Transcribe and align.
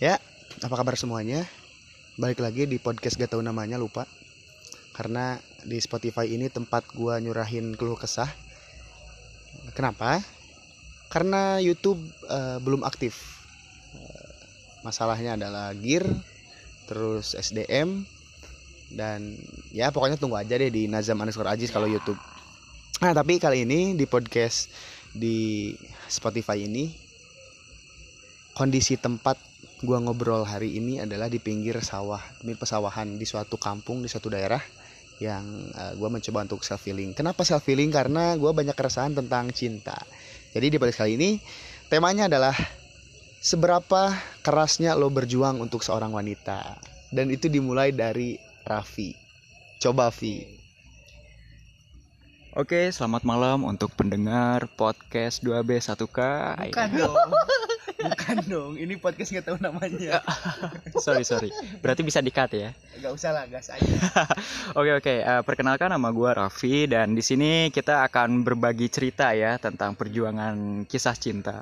Ya, 0.00 0.16
apa 0.64 0.80
kabar 0.80 0.96
semuanya? 0.96 1.44
Balik 2.16 2.40
lagi 2.40 2.64
di 2.64 2.80
podcast 2.80 3.20
gak 3.20 3.36
tahu 3.36 3.44
namanya 3.44 3.76
lupa. 3.76 4.08
Karena 4.96 5.36
di 5.60 5.76
Spotify 5.76 6.24
ini 6.24 6.48
tempat 6.48 6.88
gua 6.96 7.20
nyurahin 7.20 7.76
keluh 7.76 8.00
kesah. 8.00 8.32
Kenapa? 9.76 10.24
Karena 11.12 11.60
YouTube 11.60 12.00
eh, 12.32 12.56
belum 12.64 12.80
aktif. 12.80 13.44
Eh, 13.92 14.28
masalahnya 14.80 15.36
adalah 15.36 15.76
gear, 15.76 16.08
terus 16.88 17.36
SDM, 17.36 18.00
dan 18.96 19.36
ya 19.68 19.92
pokoknya 19.92 20.16
tunggu 20.16 20.40
aja 20.40 20.56
deh 20.56 20.72
di 20.72 20.88
Nazam 20.88 21.20
underscore 21.20 21.52
Ajis 21.52 21.68
kalau 21.68 21.84
YouTube. 21.84 22.16
Nah 23.04 23.12
tapi 23.12 23.36
kali 23.36 23.68
ini 23.68 23.92
di 23.92 24.08
podcast 24.08 24.72
di 25.12 25.76
Spotify 26.08 26.64
ini 26.64 26.88
kondisi 28.56 28.96
tempat 28.96 29.49
gua 29.80 29.98
ngobrol 30.00 30.44
hari 30.44 30.76
ini 30.76 31.00
adalah 31.00 31.32
di 31.32 31.40
pinggir 31.40 31.80
sawah, 31.80 32.20
pinggir 32.40 32.60
pesawahan 32.60 33.16
di 33.16 33.24
suatu 33.24 33.56
kampung 33.56 34.04
di 34.04 34.08
suatu 34.08 34.28
daerah 34.28 34.60
yang 35.20 35.44
eh, 35.72 35.92
gua 35.96 36.08
mencoba 36.12 36.44
untuk 36.44 36.64
self 36.64 36.84
healing. 36.84 37.16
Kenapa 37.16 37.44
self 37.44 37.64
healing? 37.64 37.88
Karena 37.92 38.36
gua 38.36 38.52
banyak 38.52 38.76
keresahan 38.76 39.16
tentang 39.16 39.52
cinta. 39.52 39.96
Jadi 40.52 40.66
di 40.72 40.76
podcast 40.76 41.06
kali 41.06 41.14
ini 41.16 41.30
temanya 41.88 42.28
adalah 42.28 42.56
seberapa 43.40 44.12
kerasnya 44.44 44.92
lo 44.98 45.08
berjuang 45.08 45.62
untuk 45.64 45.80
seorang 45.80 46.12
wanita 46.12 46.76
dan 47.10 47.32
itu 47.32 47.48
dimulai 47.50 47.90
dari 47.90 48.38
Raffi. 48.66 49.16
Coba 49.80 50.12
Vi. 50.12 50.60
Oke, 52.50 52.90
selamat 52.90 53.22
malam 53.22 53.62
untuk 53.62 53.94
pendengar 53.94 54.66
podcast 54.74 55.40
2B1K. 55.46 56.18
Bukan 56.74 56.90
dong. 56.98 57.30
Bukan 58.00 58.36
dong. 58.48 58.72
Ini 58.80 58.94
podcast 58.96 59.30
nggak 59.32 59.46
tahu 59.46 59.58
namanya. 59.60 60.24
sorry, 61.04 61.24
sorry. 61.24 61.52
Berarti 61.84 62.00
bisa 62.00 62.24
di-cut 62.24 62.52
ya. 62.56 62.70
Gak 63.00 63.12
usah 63.12 63.30
lah, 63.36 63.44
gas 63.48 63.68
aja. 63.68 63.84
Oke, 64.78 64.90
oke. 64.96 65.14
Eh, 65.20 65.42
perkenalkan 65.44 65.90
nama 65.92 66.08
gua 66.12 66.46
Raffi 66.46 66.86
dan 66.86 67.12
di 67.12 67.22
sini 67.24 67.68
kita 67.74 68.06
akan 68.06 68.46
berbagi 68.46 68.86
cerita 68.88 69.32
ya 69.34 69.58
tentang 69.58 69.96
perjuangan 69.96 70.86
kisah 70.86 71.16
cinta. 71.16 71.60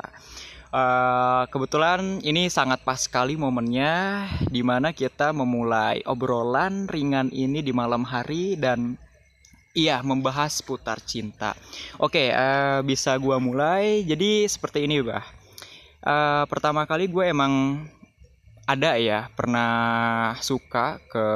Eh, 0.69 1.43
kebetulan 1.49 2.21
ini 2.21 2.53
sangat 2.53 2.85
pas 2.85 3.01
sekali 3.01 3.35
momennya 3.39 4.27
di 4.53 4.61
mana 4.61 4.93
kita 4.93 5.33
memulai 5.33 6.05
obrolan 6.05 6.85
ringan 6.85 7.33
ini 7.33 7.65
di 7.65 7.73
malam 7.73 8.05
hari 8.05 8.55
dan 8.55 8.99
Iya, 9.79 10.03
membahas 10.03 10.59
seputar 10.59 10.99
cinta. 10.99 11.55
Oke, 12.03 12.35
eh, 12.35 12.81
bisa 12.83 13.15
gua 13.15 13.39
mulai. 13.39 14.03
Jadi 14.03 14.43
seperti 14.51 14.91
ini, 14.91 14.99
Bah. 15.07 15.38
Eh, 15.99 16.45
pertama 16.47 16.87
kali 16.87 17.11
gue 17.11 17.27
emang 17.27 17.83
ada 18.69 18.95
ya 19.01 19.27
pernah 19.35 19.73
suka 20.39 21.03
ke 21.11 21.27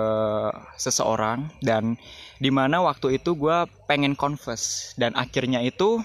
seseorang 0.79 1.49
dan 1.65 1.97
di 2.39 2.53
mana 2.53 2.85
waktu 2.85 3.19
itu 3.19 3.35
gue 3.35 3.65
pengen 3.89 4.15
confess 4.15 4.93
dan 4.95 5.17
akhirnya 5.19 5.59
itu 5.65 5.99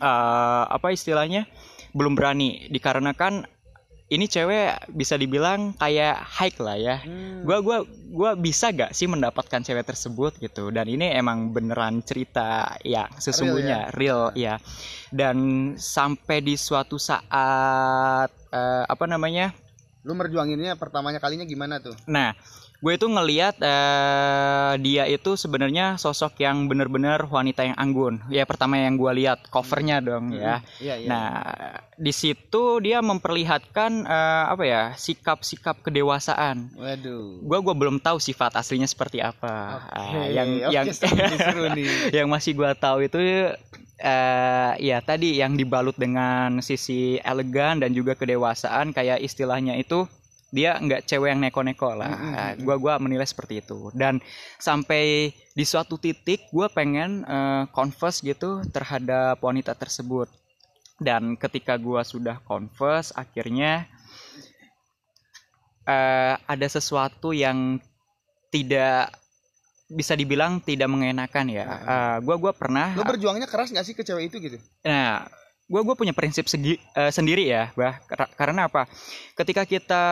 eh, 0.00 0.64
apa 0.72 0.88
istilahnya 0.88 1.44
belum 1.92 2.16
berani. 2.16 2.64
Dikarenakan 2.72 3.44
ini 4.06 4.30
cewek 4.30 4.94
bisa 4.94 5.18
dibilang 5.18 5.74
kayak 5.74 6.22
hike 6.22 6.62
lah 6.62 6.78
ya. 6.78 6.96
Hmm. 7.02 7.42
gua 7.42 7.58
gua 7.58 7.78
gua 8.06 8.30
bisa 8.38 8.70
gak 8.70 8.94
sih 8.94 9.10
mendapatkan 9.10 9.66
cewek 9.66 9.82
tersebut 9.82 10.38
gitu? 10.38 10.70
Dan 10.70 10.86
ini 10.86 11.10
emang 11.10 11.50
beneran 11.50 12.06
cerita 12.06 12.78
ya 12.86 13.10
sesungguhnya 13.18 13.90
real 13.98 14.30
ya, 14.38 14.62
dan 15.10 15.74
sampai 15.74 16.38
di 16.38 16.54
suatu 16.54 17.02
saat 17.02 18.30
eh, 18.54 18.84
apa 18.86 19.04
namanya 19.10 19.50
Lu 20.06 20.14
merjuanginnya 20.14 20.78
pertamanya 20.78 21.18
kalinya 21.18 21.42
gimana 21.42 21.82
tuh? 21.82 21.98
nah 22.06 22.30
gue 22.76 22.92
itu 22.92 23.08
ngeliat 23.08 23.56
eh, 23.58 24.72
dia 24.84 25.08
itu 25.08 25.32
sebenarnya 25.34 25.96
sosok 25.96 26.38
yang 26.38 26.68
bener-bener 26.68 27.24
wanita 27.24 27.64
yang 27.64 27.72
anggun 27.74 28.20
ya 28.28 28.44
pertama 28.44 28.76
yang 28.76 29.00
gua 29.00 29.16
lihat 29.16 29.48
covernya 29.48 30.04
dong 30.04 30.36
ya 30.36 30.60
Iya, 30.76 30.94
iya. 31.00 31.08
Nah, 31.08 31.32
di 31.96 32.12
situ 32.12 32.84
dia 32.84 33.00
memperlihatkan 33.00 34.04
eh, 34.04 34.44
apa 34.52 34.64
ya 34.68 34.82
sikap-sikap 34.92 35.80
kedewasaan. 35.80 36.68
Waduh. 36.76 37.40
Gua 37.40 37.64
gua 37.64 37.72
belum 37.72 37.96
tahu 37.96 38.20
sifat 38.20 38.60
aslinya 38.60 38.84
seperti 38.84 39.24
apa. 39.24 39.80
Ah, 39.88 40.28
yang 40.28 40.68
oke, 40.68 40.74
yang 40.76 40.86
seru 40.92 41.16
nih, 41.16 41.38
seru 41.40 41.64
nih. 41.80 41.88
yang 42.12 42.28
masih 42.28 42.52
gua 42.52 42.76
tahu 42.76 43.08
itu 43.08 43.16
eh 43.96 44.72
ya 44.76 45.00
tadi 45.00 45.40
yang 45.40 45.56
dibalut 45.56 45.96
dengan 45.96 46.60
sisi 46.60 47.16
elegan 47.24 47.80
dan 47.80 47.96
juga 47.96 48.12
kedewasaan 48.12 48.92
kayak 48.92 49.24
istilahnya 49.24 49.80
itu 49.80 49.95
dia 50.54 50.78
nggak 50.78 51.10
cewek 51.10 51.34
yang 51.34 51.42
neko-neko 51.42 51.90
lah. 51.98 52.10
Mm-mm. 52.10 52.32
Ah, 52.34 52.52
Gua 52.56 52.76
gua 52.78 52.94
menilai 53.02 53.26
seperti 53.26 53.60
itu. 53.60 53.90
Dan 53.90 54.22
sampai 54.56 55.34
di 55.34 55.64
suatu 55.66 55.98
titik 55.98 56.46
gua 56.54 56.70
pengen 56.70 57.26
eh, 57.26 57.64
confess 57.74 58.22
gitu 58.22 58.62
terhadap 58.70 59.42
wanita 59.42 59.74
tersebut. 59.74 60.30
Dan 60.96 61.34
ketika 61.36 61.76
gua 61.76 62.06
sudah 62.06 62.38
confess 62.46 63.10
akhirnya 63.12 63.90
eh, 65.84 66.34
ada 66.38 66.66
sesuatu 66.70 67.34
yang 67.34 67.82
tidak 68.48 69.12
bisa 69.86 70.18
dibilang 70.18 70.58
tidak 70.62 70.90
mengenakan 70.90 71.46
ya. 71.50 71.66
Eh, 71.66 72.16
gua 72.22 72.36
gua 72.38 72.52
pernah 72.54 72.94
Lu 72.94 73.02
berjuangnya 73.02 73.50
keras 73.50 73.74
gak 73.74 73.86
sih 73.86 73.94
ke 73.98 74.06
cewek 74.06 74.30
itu 74.30 74.38
gitu? 74.38 74.58
Nah, 74.86 75.26
gue 75.66 75.80
gue 75.82 75.94
punya 75.94 76.14
prinsip 76.14 76.46
segi, 76.46 76.78
eh, 76.94 77.10
sendiri 77.10 77.42
ya, 77.44 77.74
bah. 77.74 77.98
Kar- 78.06 78.30
Karena 78.32 78.70
apa? 78.70 78.86
Ketika 79.34 79.66
kita 79.66 80.04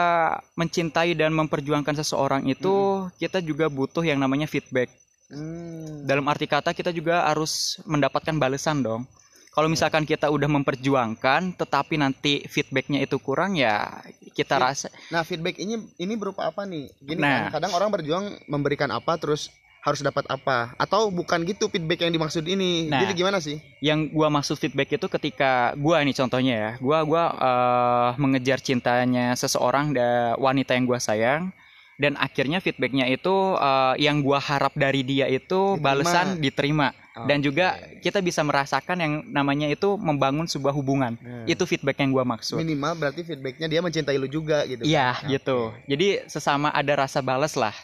mencintai 0.55 1.15
dan 1.15 1.31
memperjuangkan 1.31 1.95
seseorang 1.95 2.43
itu, 2.45 3.07
kita 3.17 3.39
juga 3.39 3.71
butuh 3.71 4.03
yang 4.03 4.19
namanya 4.19 4.45
feedback. 4.45 4.91
Hmm. 5.31 6.05
Dalam 6.05 6.27
arti 6.27 6.45
kata 6.45 6.75
kita 6.75 6.91
juga 6.91 7.25
harus 7.25 7.79
mendapatkan 7.87 8.35
balasan 8.35 8.83
dong. 8.83 9.07
Kalau 9.55 9.71
misalkan 9.71 10.03
kita 10.03 10.27
udah 10.27 10.51
memperjuangkan, 10.51 11.55
tetapi 11.55 11.95
nanti 11.95 12.43
feedbacknya 12.45 12.99
itu 12.99 13.23
kurang 13.23 13.55
ya 13.55 14.03
kita 14.35 14.59
rasa. 14.59 14.91
Nah, 15.15 15.23
feedback 15.23 15.63
ini 15.63 15.79
ini 15.95 16.19
berupa 16.19 16.51
apa 16.51 16.67
nih? 16.67 16.91
Gini 16.99 17.23
Nah. 17.23 17.47
kan, 17.49 17.63
kadang 17.63 17.73
orang 17.79 17.95
berjuang 17.95 18.35
memberikan 18.51 18.91
apa 18.91 19.15
terus 19.15 19.55
harus 19.85 20.01
dapat 20.01 20.25
apa 20.33 20.73
atau 20.81 21.13
bukan 21.13 21.45
gitu 21.45 21.69
feedback 21.69 22.09
yang 22.09 22.13
dimaksud 22.17 22.41
ini. 22.49 22.89
Nah. 22.89 23.05
Jadi 23.05 23.13
gimana 23.21 23.37
sih? 23.37 23.61
yang 23.85 24.09
gua 24.09 24.33
maksud 24.33 24.57
feedback 24.57 24.97
itu 24.97 25.07
ketika 25.13 25.77
gua 25.77 26.01
ini 26.01 26.17
contohnya 26.17 26.55
ya 26.57 26.71
gua 26.81 27.05
gua 27.05 27.25
eh, 27.37 28.09
mengejar 28.17 28.65
cintanya 28.65 29.37
seseorang 29.37 29.93
da, 29.93 30.33
wanita 30.41 30.73
yang 30.73 30.89
gua 30.89 30.97
sayang 30.97 31.53
dan 32.01 32.17
akhirnya 32.17 32.65
feedbacknya 32.65 33.13
itu 33.13 33.35
eh, 33.61 33.95
yang 34.01 34.25
gua 34.25 34.41
harap 34.41 34.73
dari 34.73 35.05
dia 35.05 35.29
itu 35.29 35.77
Diterima. 35.77 35.85
balasan 35.85 36.41
diterima 36.41 36.89
dan 37.29 37.39
juga 37.45 37.79
kita 38.03 38.19
bisa 38.19 38.43
merasakan 38.43 38.99
yang 38.99 39.13
namanya 39.31 39.69
itu 39.71 39.95
membangun 40.01 40.49
sebuah 40.49 40.75
hubungan 40.75 41.15
Nah. 41.21 41.45
itu 41.45 41.63
feedback 41.63 42.01
yang 42.01 42.11
gua 42.11 42.25
maksud 42.25 42.57
minimal 42.57 42.97
berarti 42.97 43.21
feedbacknya 43.21 43.69
dia 43.69 43.85
mencintai 43.85 44.17
lu 44.17 44.27
juga 44.27 44.65
gitu. 44.65 44.81
Iya 44.81 45.21
gitu. 45.29 45.77
Jadi 45.85 46.25
sesama 46.27 46.73
ada 46.73 47.05
rasa 47.05 47.21
balas 47.21 47.53
lah. 47.55 47.77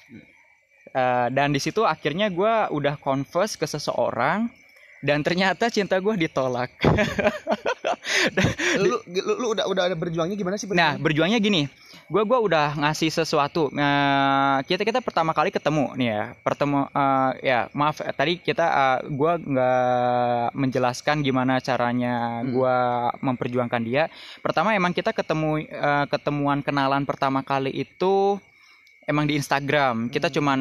Eh, 0.90 1.28
dan 1.30 1.54
di 1.54 1.62
situ 1.62 1.86
akhirnya 1.86 2.26
gua 2.26 2.66
udah 2.74 2.98
confess 2.98 3.54
ke 3.54 3.62
seseorang 3.62 4.50
dan 5.00 5.22
ternyata 5.22 5.70
cinta 5.70 5.94
gua 6.02 6.18
ditolak. 6.18 6.74
Lu, 8.76 9.00
lu, 9.06 9.32
lu 9.38 9.46
udah 9.56 9.64
udah 9.70 9.82
ada 9.90 9.96
berjuangnya 9.96 10.36
gimana 10.36 10.58
sih? 10.58 10.68
Nah, 10.70 10.98
berjuangnya 11.00 11.38
gini. 11.40 11.70
Gua 12.10 12.26
gua 12.26 12.42
udah 12.42 12.74
ngasih 12.74 13.08
sesuatu. 13.08 13.70
Nah, 13.70 14.60
kita 14.66 14.82
kita 14.82 14.98
pertama 14.98 15.30
kali 15.30 15.54
ketemu 15.54 15.94
nih 15.94 16.08
ya. 16.10 16.24
Pertemu 16.42 16.90
eh, 16.90 17.30
ya, 17.40 17.60
maaf 17.70 18.02
tadi 18.02 18.42
kita 18.42 18.66
eh, 18.66 18.98
gua 19.14 19.38
nggak 19.38 20.58
menjelaskan 20.58 21.22
gimana 21.22 21.62
caranya 21.62 22.42
Hmm. 22.42 22.50
gua 22.50 22.76
memperjuangkan 23.22 23.82
dia. 23.86 24.10
Pertama 24.42 24.74
emang 24.74 24.90
kita 24.90 25.14
ketemu 25.14 25.64
eh, 25.64 26.04
ketemuan 26.10 26.60
kenalan 26.66 27.06
pertama 27.06 27.40
kali 27.46 27.70
itu 27.72 28.42
emang 29.10 29.26
di 29.26 29.34
Instagram. 29.34 30.06
Kita 30.14 30.30
Hmm. 30.30 30.36
cuman 30.38 30.60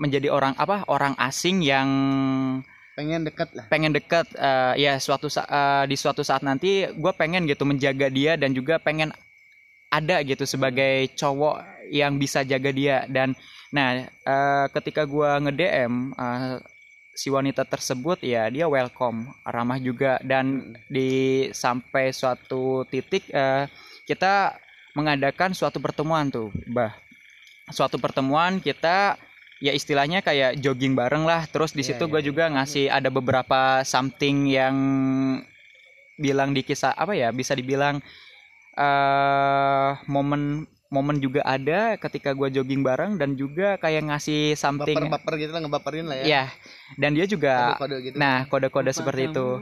menjadi 0.00 0.32
orang 0.32 0.56
apa? 0.56 0.88
Orang 0.88 1.12
asing 1.20 1.60
yang 1.60 1.88
pengen 2.96 3.24
deket 3.24 3.48
lah. 3.56 3.64
pengen 3.72 3.92
deket 3.96 4.26
eh, 4.36 4.74
ya 4.76 4.92
suatu 5.00 5.32
eh, 5.32 5.84
di 5.88 5.96
suatu 5.96 6.20
saat 6.20 6.44
nanti 6.44 6.84
gue 6.84 7.12
pengen 7.16 7.48
gitu 7.48 7.64
menjaga 7.64 8.12
dia 8.12 8.36
dan 8.36 8.52
juga 8.52 8.76
pengen 8.76 9.08
ada 9.88 10.20
gitu 10.20 10.44
sebagai 10.44 11.08
cowok 11.16 11.64
yang 11.88 12.20
bisa 12.20 12.44
jaga 12.44 12.70
dia 12.70 13.08
dan 13.08 13.32
nah 13.72 14.04
eh, 14.04 14.66
ketika 14.76 15.08
gue 15.08 15.30
nge 15.48 15.52
DM 15.56 15.92
eh, 16.12 16.60
si 17.16 17.32
wanita 17.32 17.64
tersebut 17.64 18.20
ya 18.20 18.52
dia 18.52 18.68
welcome 18.68 19.32
ramah 19.48 19.80
juga 19.80 20.20
dan 20.20 20.76
di 20.90 21.48
sampai 21.56 22.12
suatu 22.12 22.84
titik 22.84 23.32
eh, 23.32 23.64
kita 24.04 24.60
mengadakan 24.92 25.56
suatu 25.56 25.78
pertemuan 25.80 26.28
tuh 26.28 26.52
bah 26.68 26.92
suatu 27.70 27.96
pertemuan 27.98 28.58
kita 28.62 29.16
ya 29.60 29.72
istilahnya 29.74 30.20
kayak 30.24 30.58
jogging 30.58 30.94
bareng 30.94 31.24
lah. 31.24 31.46
Terus 31.50 31.72
di 31.72 31.82
Iya, 31.84 31.94
situ 31.94 32.04
iya, 32.06 32.12
gue 32.12 32.20
juga 32.32 32.44
ngasih 32.50 32.86
ada 32.90 33.08
beberapa 33.12 33.82
something 33.86 34.50
yang 34.50 34.76
bilang 36.20 36.52
di 36.52 36.60
kisah 36.60 36.92
apa 36.92 37.16
ya 37.16 37.32
bisa 37.32 37.56
dibilang 37.56 37.98
eh 38.76 39.90
momen 40.04 40.68
momen 40.90 41.22
juga 41.22 41.40
ada 41.46 41.94
ketika 41.96 42.34
gua 42.34 42.50
jogging 42.50 42.82
bareng 42.82 43.14
dan 43.14 43.38
juga 43.38 43.78
kayak 43.78 44.10
ngasih 44.10 44.58
something 44.58 44.98
baper-baper 44.98 45.34
gitu 45.38 45.52
lah 45.54 45.60
ngebaperin 45.62 46.06
lah 46.10 46.16
ya. 46.18 46.24
Ya 46.26 46.44
dan 46.98 47.14
dia 47.14 47.30
juga 47.30 47.78
kode-kode 47.78 47.96
gitu. 48.10 48.14
nah 48.18 48.44
kode-kode 48.50 48.90
seperti 48.92 49.30
itu. 49.30 49.48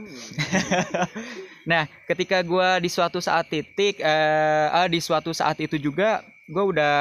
Nah, 1.69 1.85
ketika 2.09 2.41
gua 2.41 2.81
di 2.81 2.89
suatu 2.89 3.21
saat 3.21 3.45
titik, 3.45 4.01
eh, 4.01 4.67
ah, 4.73 4.89
di 4.89 4.97
suatu 4.97 5.29
saat 5.37 5.53
itu 5.61 5.77
juga 5.77 6.25
gue 6.49 6.63
udah 6.73 6.97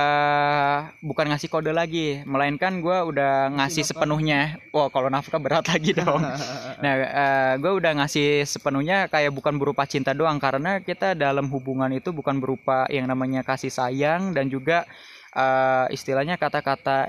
bukan 1.01 1.33
ngasih 1.33 1.49
kode 1.49 1.73
lagi, 1.73 2.21
melainkan 2.29 2.85
gua 2.85 3.09
udah 3.09 3.49
ngasih 3.57 3.81
sepenuhnya. 3.81 4.61
Wah, 4.77 4.93
kalau 4.93 5.09
nafkah 5.09 5.41
berat 5.41 5.65
lagi 5.73 5.97
dong. 5.97 6.21
nah, 6.85 6.93
eh, 7.01 7.53
gue 7.57 7.73
udah 7.73 7.97
ngasih 7.97 8.45
sepenuhnya 8.45 9.09
kayak 9.09 9.33
bukan 9.33 9.57
berupa 9.57 9.89
cinta 9.89 10.13
doang, 10.13 10.37
karena 10.37 10.85
kita 10.85 11.17
dalam 11.17 11.49
hubungan 11.49 11.89
itu 11.97 12.13
bukan 12.13 12.37
berupa 12.37 12.85
yang 12.93 13.09
namanya 13.09 13.41
kasih 13.41 13.73
sayang 13.73 14.37
dan 14.37 14.53
juga 14.53 14.85
eh, 15.33 15.87
istilahnya 15.97 16.37
kata-kata 16.37 17.09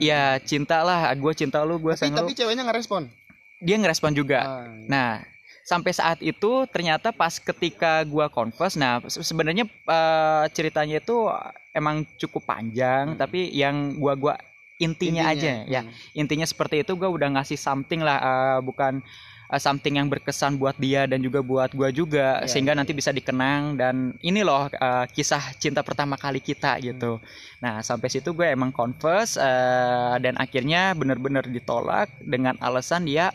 ya 0.00 0.40
cinta 0.40 0.80
lah, 0.80 1.12
gue 1.12 1.32
cinta 1.36 1.60
lu, 1.68 1.76
gue 1.76 1.92
tapi, 1.92 2.00
sayang 2.00 2.16
lu. 2.16 2.20
tapi 2.24 2.32
ceweknya 2.32 2.64
nggak 2.64 2.80
respon 2.80 3.12
Dia 3.60 3.76
ngerespon 3.76 4.12
juga. 4.16 4.40
Ah, 4.40 4.68
Nah, 4.88 5.20
sampai 5.66 5.90
saat 5.90 6.22
itu 6.22 6.62
ternyata 6.70 7.10
pas 7.10 7.42
ketika 7.42 8.06
gua 8.06 8.30
converse, 8.30 8.78
nah 8.78 9.02
se- 9.10 9.26
sebenarnya 9.26 9.66
eh, 9.66 10.44
ceritanya 10.54 11.02
itu 11.02 11.26
emang 11.74 12.06
cukup 12.22 12.46
panjang, 12.46 13.12
Hmm. 13.14 13.18
tapi 13.18 13.50
yang 13.50 13.98
gua 13.98 14.14
gua 14.14 14.34
intinya, 14.78 15.32
aja 15.34 15.66
ya. 15.66 15.82
Hmm. 15.82 15.90
Intinya 16.14 16.46
seperti 16.46 16.86
itu 16.86 16.94
gua 16.94 17.10
udah 17.10 17.28
ngasih 17.34 17.58
something 17.58 17.98
lah 17.98 18.18
eh, 18.22 18.58
bukan 18.62 19.02
eh, 19.50 19.60
something 19.60 19.98
yang 19.98 20.06
berkesan 20.06 20.54
buat 20.54 20.78
dia 20.78 21.02
dan 21.10 21.18
juga 21.18 21.42
buat 21.42 21.74
gua 21.74 21.90
juga 21.90 22.44
Iya, 22.44 22.46
sehingga 22.46 22.72
iya, 22.76 22.78
nanti 22.78 22.92
bisa 22.94 23.10
dikenang 23.10 23.74
dan 23.74 24.14
ini 24.22 24.46
loh 24.46 24.70
eh, 24.70 25.04
kisah 25.10 25.50
cinta 25.58 25.82
pertama 25.82 26.14
kali 26.14 26.38
kita 26.38 26.78
gitu. 26.78 27.18
Nah, 27.58 27.80
sampai 27.82 28.06
situ 28.12 28.30
gue 28.36 28.46
emang 28.52 28.70
converse 28.70 29.34
eh, 29.40 30.14
dan 30.22 30.38
akhirnya 30.38 30.94
bener-bener 30.94 31.42
ditolak 31.50 32.06
dengan 32.22 32.54
alasan 32.62 33.02
dia 33.08 33.34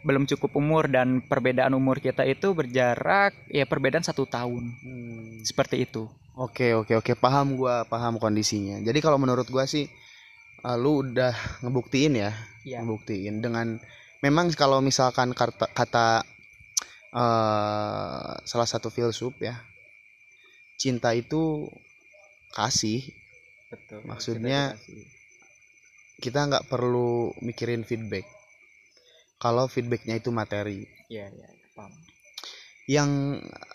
belum 0.00 0.24
cukup 0.24 0.56
umur 0.56 0.88
dan 0.88 1.20
perbedaan 1.20 1.76
umur 1.76 2.00
kita 2.00 2.24
itu 2.24 2.52
berjarak 2.52 3.36
ya 3.48 3.68
perbedaan 3.68 4.00
satu 4.00 4.24
tahun 4.24 4.64
Hmm. 4.80 5.44
seperti 5.44 5.84
itu. 5.84 6.08
Oke 6.34 6.72
oke 6.72 6.96
oke 6.96 7.12
paham 7.14 7.54
gua 7.54 7.84
paham 7.84 8.16
kondisinya. 8.16 8.80
Jadi 8.80 8.98
kalau 8.98 9.20
menurut 9.20 9.44
gua 9.46 9.68
sih 9.68 9.84
uh, 10.64 10.76
lu 10.76 11.04
udah 11.04 11.32
ngebuktiin 11.60 12.16
ya, 12.16 12.32
Iya. 12.64 12.80
ngebuktiin 12.80 13.44
dengan 13.44 13.76
memang 14.20 14.48
kalau 14.56 14.80
misalkan 14.80 15.36
kata 15.36 15.68
kata 15.68 16.24
uh, 17.12 18.32
salah 18.42 18.68
satu 18.68 18.88
filsuf 18.88 19.36
ya, 19.36 19.60
cinta 20.76 21.12
itu 21.12 21.68
kasih. 22.52 23.04
Betul. 23.70 24.02
Maksudnya- 24.04 24.74
Kita 26.20 26.44
nggak 26.44 26.68
perlu 26.68 27.32
mikirin 27.40 27.80
feedback. 27.80 28.28
Kalau 29.40 29.64
feedbacknya 29.66 30.20
itu 30.20 30.28
materi. 30.28 30.84
Iya, 31.08 31.32
iya, 31.32 31.48
paham. 31.72 31.92
Yang 32.84 33.10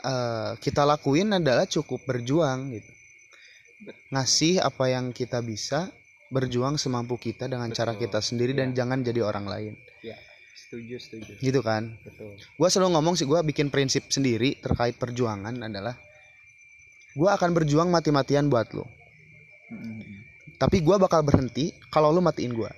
uh, 0.06 0.54
kita 0.62 0.86
lakuin 0.86 1.34
adalah 1.34 1.66
cukup 1.66 2.06
berjuang 2.06 2.70
gitu. 2.78 2.92
Ngasih 4.14 4.62
apa 4.62 4.94
yang 4.94 5.10
kita 5.10 5.42
bisa, 5.42 5.90
berjuang 6.30 6.78
semampu 6.78 7.18
kita 7.18 7.50
dengan 7.50 7.70
cara 7.74 7.98
Betul. 7.98 8.02
kita 8.08 8.20
sendiri 8.22 8.54
dan 8.54 8.72
Iya. 8.72 8.86
jangan 8.86 9.00
jadi 9.02 9.22
orang 9.26 9.46
lain. 9.50 9.74
Setuju, 10.56 10.98
setuju. 10.98 11.32
Gitu 11.40 11.60
kan? 11.62 11.94
Betul. 12.02 12.36
Gua 12.58 12.68
selalu 12.74 12.98
ngomong 12.98 13.14
sih 13.14 13.28
gua 13.30 13.46
bikin 13.46 13.70
prinsip 13.70 14.10
sendiri 14.10 14.58
terkait 14.60 14.98
perjuangan 14.98 15.54
adalah 15.62 15.94
gua 17.14 17.38
akan 17.38 17.54
berjuang 17.54 17.88
mati-matian 17.94 18.50
buat 18.50 18.74
lo. 18.74 18.90
Tapi 20.58 20.82
gua 20.82 20.98
bakal 20.98 21.22
berhenti 21.22 21.70
kalau 21.94 22.10
lu 22.10 22.20
matiin 22.20 22.58
gua. 22.58 22.74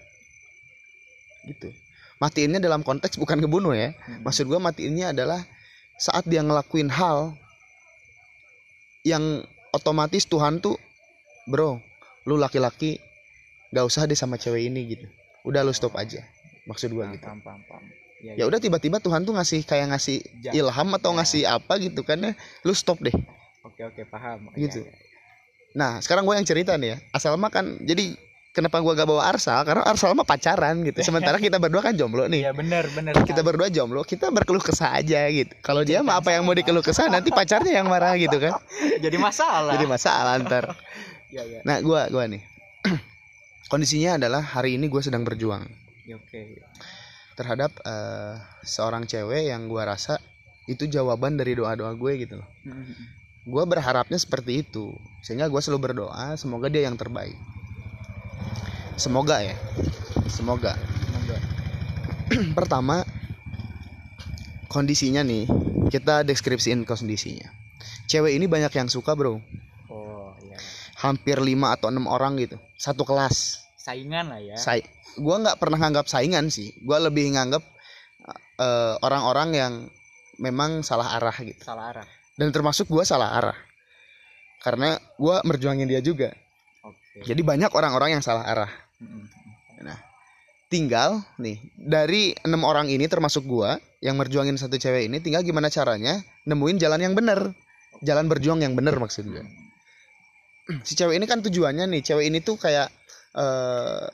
Gitu. 1.47 1.71
Matiinnya 2.17 2.57
dalam 2.57 2.81
konteks 2.81 3.17
bukan 3.17 3.37
ngebunuh 3.37 3.77
ya. 3.77 3.93
Maksud 4.25 4.49
gua 4.49 4.57
matiinnya 4.57 5.13
adalah 5.13 5.45
saat 5.97 6.25
dia 6.25 6.41
ngelakuin 6.41 6.89
hal 6.89 7.37
yang 9.05 9.45
otomatis 9.69 10.25
Tuhan 10.25 10.57
tuh, 10.57 10.77
bro, 11.45 11.77
lu 12.25 12.35
laki-laki 12.35 12.97
gak 13.69 13.85
usah 13.85 14.09
deh 14.09 14.17
sama 14.17 14.35
cewek 14.35 14.67
ini 14.67 14.97
gitu. 14.97 15.05
Udah 15.45 15.61
lu 15.61 15.71
stop 15.71 15.93
aja. 15.95 16.25
Maksud 16.65 16.91
gua 16.91 17.07
Paham, 17.07 17.39
gitu. 17.39 17.75
Iya, 18.17 18.33
Ya 18.33 18.43
udah 18.49 18.57
tiba-tiba 18.57 18.97
Tuhan 18.97 19.21
tuh 19.21 19.37
ngasih 19.37 19.61
kayak 19.61 19.93
ngasih 19.93 20.17
Ja- 20.41 20.53
ilham 20.57 20.89
atau 20.97 21.13
Ya. 21.13 21.15
ngasih 21.21 21.41
apa 21.45 21.73
gitu 21.77 22.01
kan 22.01 22.17
ya. 22.17 22.33
Lu 22.65 22.73
stop 22.73 22.97
deh. 23.05 23.13
Oke, 23.61 23.85
oke, 23.85 24.01
paham. 24.09 24.49
Gitu. 24.57 24.81
Nah, 25.77 26.01
sekarang 26.01 26.25
gue 26.25 26.33
yang 26.33 26.47
cerita 26.47 26.73
nih 26.81 26.89
ya. 26.89 26.97
Asal 27.13 27.37
mah 27.37 27.53
kan 27.53 27.77
jadi 27.85 28.17
kenapa 28.57 28.81
gua 28.81 28.97
gak 28.97 29.05
bawa 29.05 29.29
Arsal? 29.29 29.61
Karena 29.61 29.85
Arsal 29.85 30.17
mah 30.17 30.25
pacaran 30.25 30.81
gitu. 30.81 30.97
Sementara 31.07 31.37
kita 31.37 31.61
berdua 31.61 31.85
kan 31.85 31.93
jomblo 31.93 32.25
nih. 32.25 32.49
Iya, 32.49 32.51
benar, 32.57 32.89
benar. 32.89 33.13
kita 33.21 33.45
berdua 33.45 33.69
jomblo 33.69 34.01
kita 34.07 34.31
berkeluh 34.31 34.63
kesah 34.63 34.95
aja 34.97 35.27
gitu 35.27 35.51
kalau 35.59 35.83
dia 35.83 35.99
mah 35.99 36.23
apa 36.23 36.31
yang 36.31 36.47
mau 36.47 36.55
dikeluh 36.55 36.81
kesah 36.81 37.11
nanti 37.11 37.29
pacarnya 37.29 37.83
yang 37.83 37.91
marah 37.91 38.15
gitu 38.15 38.39
kan 38.39 38.55
jadi 39.05 39.17
masalah. 39.19 39.75
jadi 39.75 39.85
masalah 39.85 40.33
ntar 40.41 40.65
Iya, 41.27 41.43
iya. 41.43 41.59
nah 41.67 41.83
gua 41.83 42.07
gua 42.07 42.23
nih 42.23 42.39
kondisinya 43.71 44.15
adalah 44.15 44.39
hari 44.39 44.79
ini 44.79 44.87
gue 44.87 45.03
sedang 45.03 45.27
berjuang 45.27 45.67
Ya, 46.07 46.15
Oke. 46.15 46.63
terhadap 47.35 47.75
eh, 47.83 48.39
seorang 48.63 49.03
cewek 49.03 49.51
yang 49.51 49.67
gua 49.67 49.91
rasa 49.91 50.23
itu 50.71 50.87
jawaban 50.87 51.35
dari 51.35 51.51
doa 51.51 51.75
doa 51.75 51.91
gue 51.91 52.11
gitu 52.23 52.39
loh 52.39 52.47
gue 53.47 53.63
berharapnya 53.67 54.15
seperti 54.15 54.63
itu 54.63 54.95
sehingga 55.19 55.51
gue 55.51 55.59
selalu 55.59 55.91
berdoa 55.91 56.35
semoga 56.39 56.71
dia 56.71 56.87
yang 56.87 56.95
terbaik 56.95 57.35
semoga 58.97 59.45
ya. 59.45 59.55
Semoga. 60.27 60.73
Semoga. 61.05 61.37
pertama 62.57 63.05
kondisinya 64.67 65.23
nih 65.23 65.47
kita 65.87 66.25
deskripsiin 66.27 66.83
kondisinya. 66.83 67.47
Cewek 68.09 68.35
ini 68.35 68.49
banyak 68.49 68.73
yang 68.73 68.89
suka 68.89 69.13
bro. 69.13 69.39
Oh, 69.87 70.33
iya. 70.43 70.57
hampir 70.99 71.37
5 71.39 71.75
atau 71.77 71.87
enam 71.93 72.09
orang 72.09 72.35
gitu. 72.41 72.57
Satu 72.75 73.05
kelas. 73.07 73.63
Saingan 73.77 74.27
lah 74.27 74.41
ya. 74.43 74.59
saya 74.59 74.83
gua 75.15 75.39
nggak 75.39 75.57
pernah 75.63 75.79
nganggap 75.79 76.11
saingan 76.11 76.51
sih. 76.51 76.75
Gua 76.83 76.99
lebih 76.99 77.31
nganggap 77.31 77.63
eh, 78.59 78.95
orang-orang 78.99 79.49
yang 79.55 79.73
memang 80.41 80.83
salah 80.83 81.15
arah 81.15 81.37
gitu. 81.39 81.61
Salah 81.63 81.95
arah. 81.95 82.07
dan 82.37 82.53
termasuk 82.53 82.85
gua 82.91 83.07
salah 83.07 83.33
arah. 83.33 83.57
Karena 84.59 84.99
gua 85.15 85.39
merjuangin 85.47 85.87
dia 85.87 86.03
juga. 86.03 86.33
Oke. 86.83 87.25
jadi 87.25 87.41
banyak 87.41 87.73
orang-orang 87.73 88.19
yang 88.19 88.23
salah 88.23 88.45
arah 88.45 88.86
Mm-mm. 88.97 89.97
tinggal 90.67 91.23
nih 91.39 91.63
dari 91.79 92.35
enam 92.43 92.67
orang 92.67 92.91
ini 92.91 93.07
termasuk 93.07 93.47
gua 93.47 93.79
yang 94.03 94.19
merjuangin 94.19 94.59
satu 94.59 94.75
cewek 94.75 95.07
ini 95.07 95.23
tinggal 95.23 95.39
gimana 95.45 95.71
caranya 95.71 96.19
nemuin 96.43 96.75
jalan 96.75 96.99
yang 96.99 97.13
bener 97.15 97.55
jalan 98.03 98.27
berjuang 98.27 98.59
yang 98.59 98.75
bener 98.75 98.99
maksud 98.99 99.31
gua 99.31 99.47
si 100.87 100.99
cewek 100.99 101.15
ini 101.15 101.25
kan 101.29 101.39
tujuannya 101.39 101.87
nih 101.87 102.01
cewek 102.03 102.27
ini 102.27 102.43
tuh 102.43 102.59
kayak 102.59 102.91
eh 103.37 104.07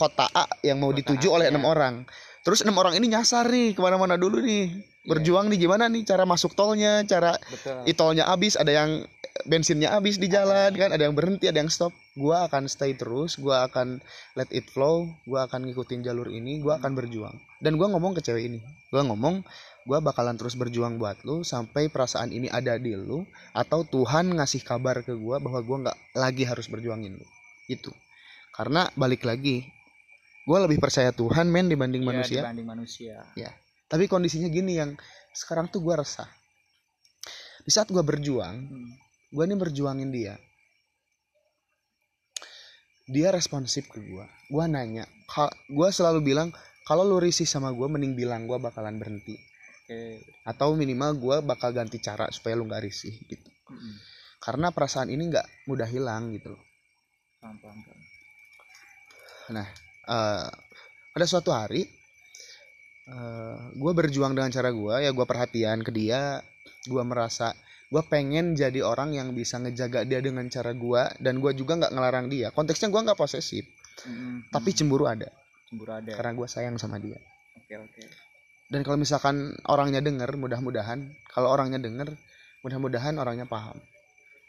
kota 0.00 0.26
A 0.32 0.48
yang 0.64 0.80
mau 0.80 0.90
Kota 0.90 0.98
dituju 1.04 1.28
A, 1.28 1.34
oleh 1.36 1.46
ya. 1.46 1.50
enam 1.52 1.68
orang 1.68 2.08
terus 2.42 2.64
enam 2.64 2.76
orang 2.80 2.96
ini 2.96 3.12
nyasar 3.12 3.48
nih 3.48 3.76
ke 3.76 3.80
mana-mana 3.80 4.16
dulu 4.16 4.40
nih. 4.40 4.72
Berjuang 5.00 5.48
nih 5.48 5.64
gimana 5.64 5.88
nih 5.88 6.04
cara 6.04 6.28
masuk 6.28 6.52
tolnya 6.52 7.00
cara 7.08 7.32
Betul. 7.40 7.88
tolnya 7.96 8.28
habis 8.28 8.56
ada 8.60 8.68
yang 8.68 9.08
bensinnya 9.48 9.96
habis 9.96 10.20
di 10.20 10.28
jalan 10.28 10.76
kan? 10.76 10.92
Ada 10.92 11.08
yang 11.08 11.16
berhenti 11.16 11.48
ada 11.48 11.60
yang 11.64 11.72
stop. 11.72 11.96
Gua 12.12 12.44
akan 12.44 12.68
stay 12.68 12.92
terus 12.92 13.40
gua 13.40 13.64
akan 13.64 14.04
let 14.36 14.50
it 14.52 14.68
flow 14.68 15.08
gua 15.24 15.48
akan 15.48 15.68
ngikutin 15.68 16.04
jalur 16.04 16.28
ini 16.28 16.60
gua 16.60 16.76
akan 16.76 16.92
berjuang. 16.92 17.36
Dan 17.64 17.80
gua 17.80 17.88
ngomong 17.88 18.16
ke 18.18 18.20
cewek 18.20 18.52
ini. 18.52 18.60
Gua 18.92 19.06
ngomong 19.08 19.40
gua 19.88 20.04
bakalan 20.04 20.36
terus 20.36 20.52
berjuang 20.54 21.00
buat 21.00 21.16
lu 21.24 21.40
sampai 21.40 21.88
perasaan 21.88 22.28
ini 22.36 22.52
ada 22.52 22.76
di 22.76 22.92
lu 22.92 23.24
atau 23.56 23.80
Tuhan 23.88 24.36
ngasih 24.36 24.60
kabar 24.68 25.00
ke 25.00 25.16
gua 25.16 25.40
bahwa 25.40 25.64
gua 25.64 25.76
nggak 25.88 25.98
lagi 26.20 26.44
harus 26.44 26.68
berjuangin 26.68 27.16
lu. 27.16 27.26
Itu 27.72 27.96
karena 28.50 28.92
balik 28.98 29.24
lagi 29.24 29.64
gua 30.44 30.64
lebih 30.64 30.78
percaya 30.78 31.10
Tuhan 31.10 31.46
men 31.46 31.68
dibanding 31.68 32.02
Iya, 32.02 32.10
manusia 32.10 32.40
dibanding 32.42 32.66
manusia. 32.66 33.16
tapi 33.86 34.06
kondisinya 34.06 34.48
gini 34.48 34.78
yang 34.78 34.94
sekarang 35.32 35.68
tuh 35.68 35.80
gua 35.80 36.00
resah 36.00 36.26
di 37.60 37.70
saat 37.70 37.88
gua 37.88 38.00
berjuang 38.00 38.56
Hmm. 38.66 38.90
gue 39.30 39.44
nih 39.46 39.54
berjuangin 39.54 40.10
dia 40.10 40.34
dia 43.06 43.30
responsif 43.30 43.86
ke 43.86 43.98
gue 43.98 44.22
gue 44.48 44.64
nanya 44.66 45.06
gue 45.68 45.88
selalu 45.90 46.22
bilang 46.22 46.48
kalau 46.82 47.02
lu 47.02 47.18
risih 47.18 47.46
sama 47.46 47.70
gue 47.70 47.86
mending 47.86 48.14
bilang 48.14 48.46
gue 48.46 48.58
bakalan 48.58 48.98
berhenti 48.98 49.34
Oke. 49.86 50.22
atau 50.46 50.74
minimal 50.74 51.14
gue 51.14 51.36
bakal 51.42 51.70
ganti 51.70 51.98
cara 51.98 52.30
supaya 52.30 52.54
lu 52.54 52.66
nggak 52.66 52.82
risih 52.82 53.14
gitu 53.26 53.50
Mm-mm. 53.70 53.94
karena 54.38 54.70
perasaan 54.70 55.10
ini 55.10 55.30
nggak 55.30 55.46
mudah 55.66 55.86
hilang 55.86 56.34
gitu 56.34 56.54
loh 56.54 56.62
Paham, 57.40 57.56
paham, 57.58 57.78
paham. 57.82 58.00
Eh, 60.10 60.48
pada 61.14 61.26
suatu 61.26 61.54
hari 61.54 61.86
gue 63.74 63.92
berjuang 63.94 64.38
dengan 64.38 64.54
cara 64.54 64.70
gue 64.70 65.02
ya 65.02 65.10
gue 65.10 65.26
perhatian 65.26 65.82
ke 65.82 65.90
dia 65.90 66.38
gue 66.86 67.02
merasa 67.02 67.50
gue 67.90 68.02
pengen 68.06 68.54
jadi 68.54 68.86
orang 68.86 69.18
yang 69.18 69.34
bisa 69.34 69.58
ngejaga 69.58 70.06
dia 70.06 70.22
dengan 70.22 70.46
cara 70.46 70.70
gue 70.70 71.02
dan 71.18 71.42
gue 71.42 71.50
juga 71.58 71.74
nggak 71.74 71.90
ngelarang 71.90 72.26
dia. 72.30 72.54
Konteksnya 72.54 72.86
gue 72.86 73.02
nggak 73.02 73.18
posesif 73.18 73.66
Mm-mm. 74.06 74.46
tapi 74.54 74.70
cemburu 74.70 75.10
ada. 75.10 75.26
Cemburu 75.66 75.90
ada. 75.98 76.14
Karena 76.14 76.32
gue 76.38 76.46
sayang 76.46 76.78
sama 76.78 77.02
dia. 77.02 77.18
Oke 77.58 77.74
oke. 77.82 78.02
Dan 78.70 78.86
kalau 78.86 78.94
misalkan 78.94 79.58
orangnya 79.66 79.98
denger 79.98 80.30
mudah-mudahan 80.38 81.10
kalau 81.26 81.50
orangnya 81.50 81.82
denger 81.82 82.14
mudah-mudahan 82.62 83.18
orangnya 83.18 83.50
paham 83.50 83.74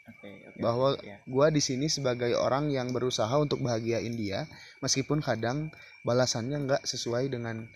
oke 0.08 0.30
bahwa 0.58 0.98
ya. 1.00 1.18
gue 1.22 1.46
di 1.54 1.62
sini 1.62 1.86
sebagai 1.86 2.34
orang 2.34 2.70
yang 2.70 2.90
berusaha 2.90 3.32
untuk 3.38 3.62
bahagiain 3.62 4.14
dia 4.14 4.50
meskipun 4.82 5.22
kadang 5.22 5.70
balasannya 6.02 6.66
nggak 6.66 6.82
sesuai 6.82 7.30
dengan 7.30 7.66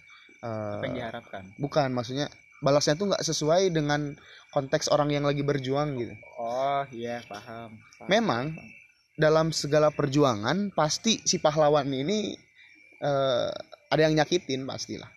eh, 0.43 0.77
apa 0.79 0.85
yang 0.91 0.97
diharapkan 0.99 1.43
bukan 1.59 1.89
maksudnya 1.95 2.27
balasnya 2.65 2.97
tuh 2.97 3.13
nggak 3.13 3.25
sesuai 3.25 3.71
dengan 3.71 4.17
konteks 4.51 4.89
orang 4.89 5.13
yang 5.13 5.25
lagi 5.29 5.45
berjuang 5.45 6.01
gitu 6.01 6.15
oh 6.41 6.83
iya 6.91 7.23
paham, 7.29 7.77
paham 8.01 8.09
Memang. 8.09 8.45
paham. 8.57 8.69
dalam 9.17 9.47
segala 9.55 9.89
perjuangan 9.95 10.73
pasti 10.75 11.23
si 11.25 11.41
pahlawan 11.41 11.89
ini 11.89 12.35
eh, 13.01 13.51
ada 13.87 14.01
yang 14.03 14.19
nyakitin 14.19 14.67
pastilah 14.67 15.16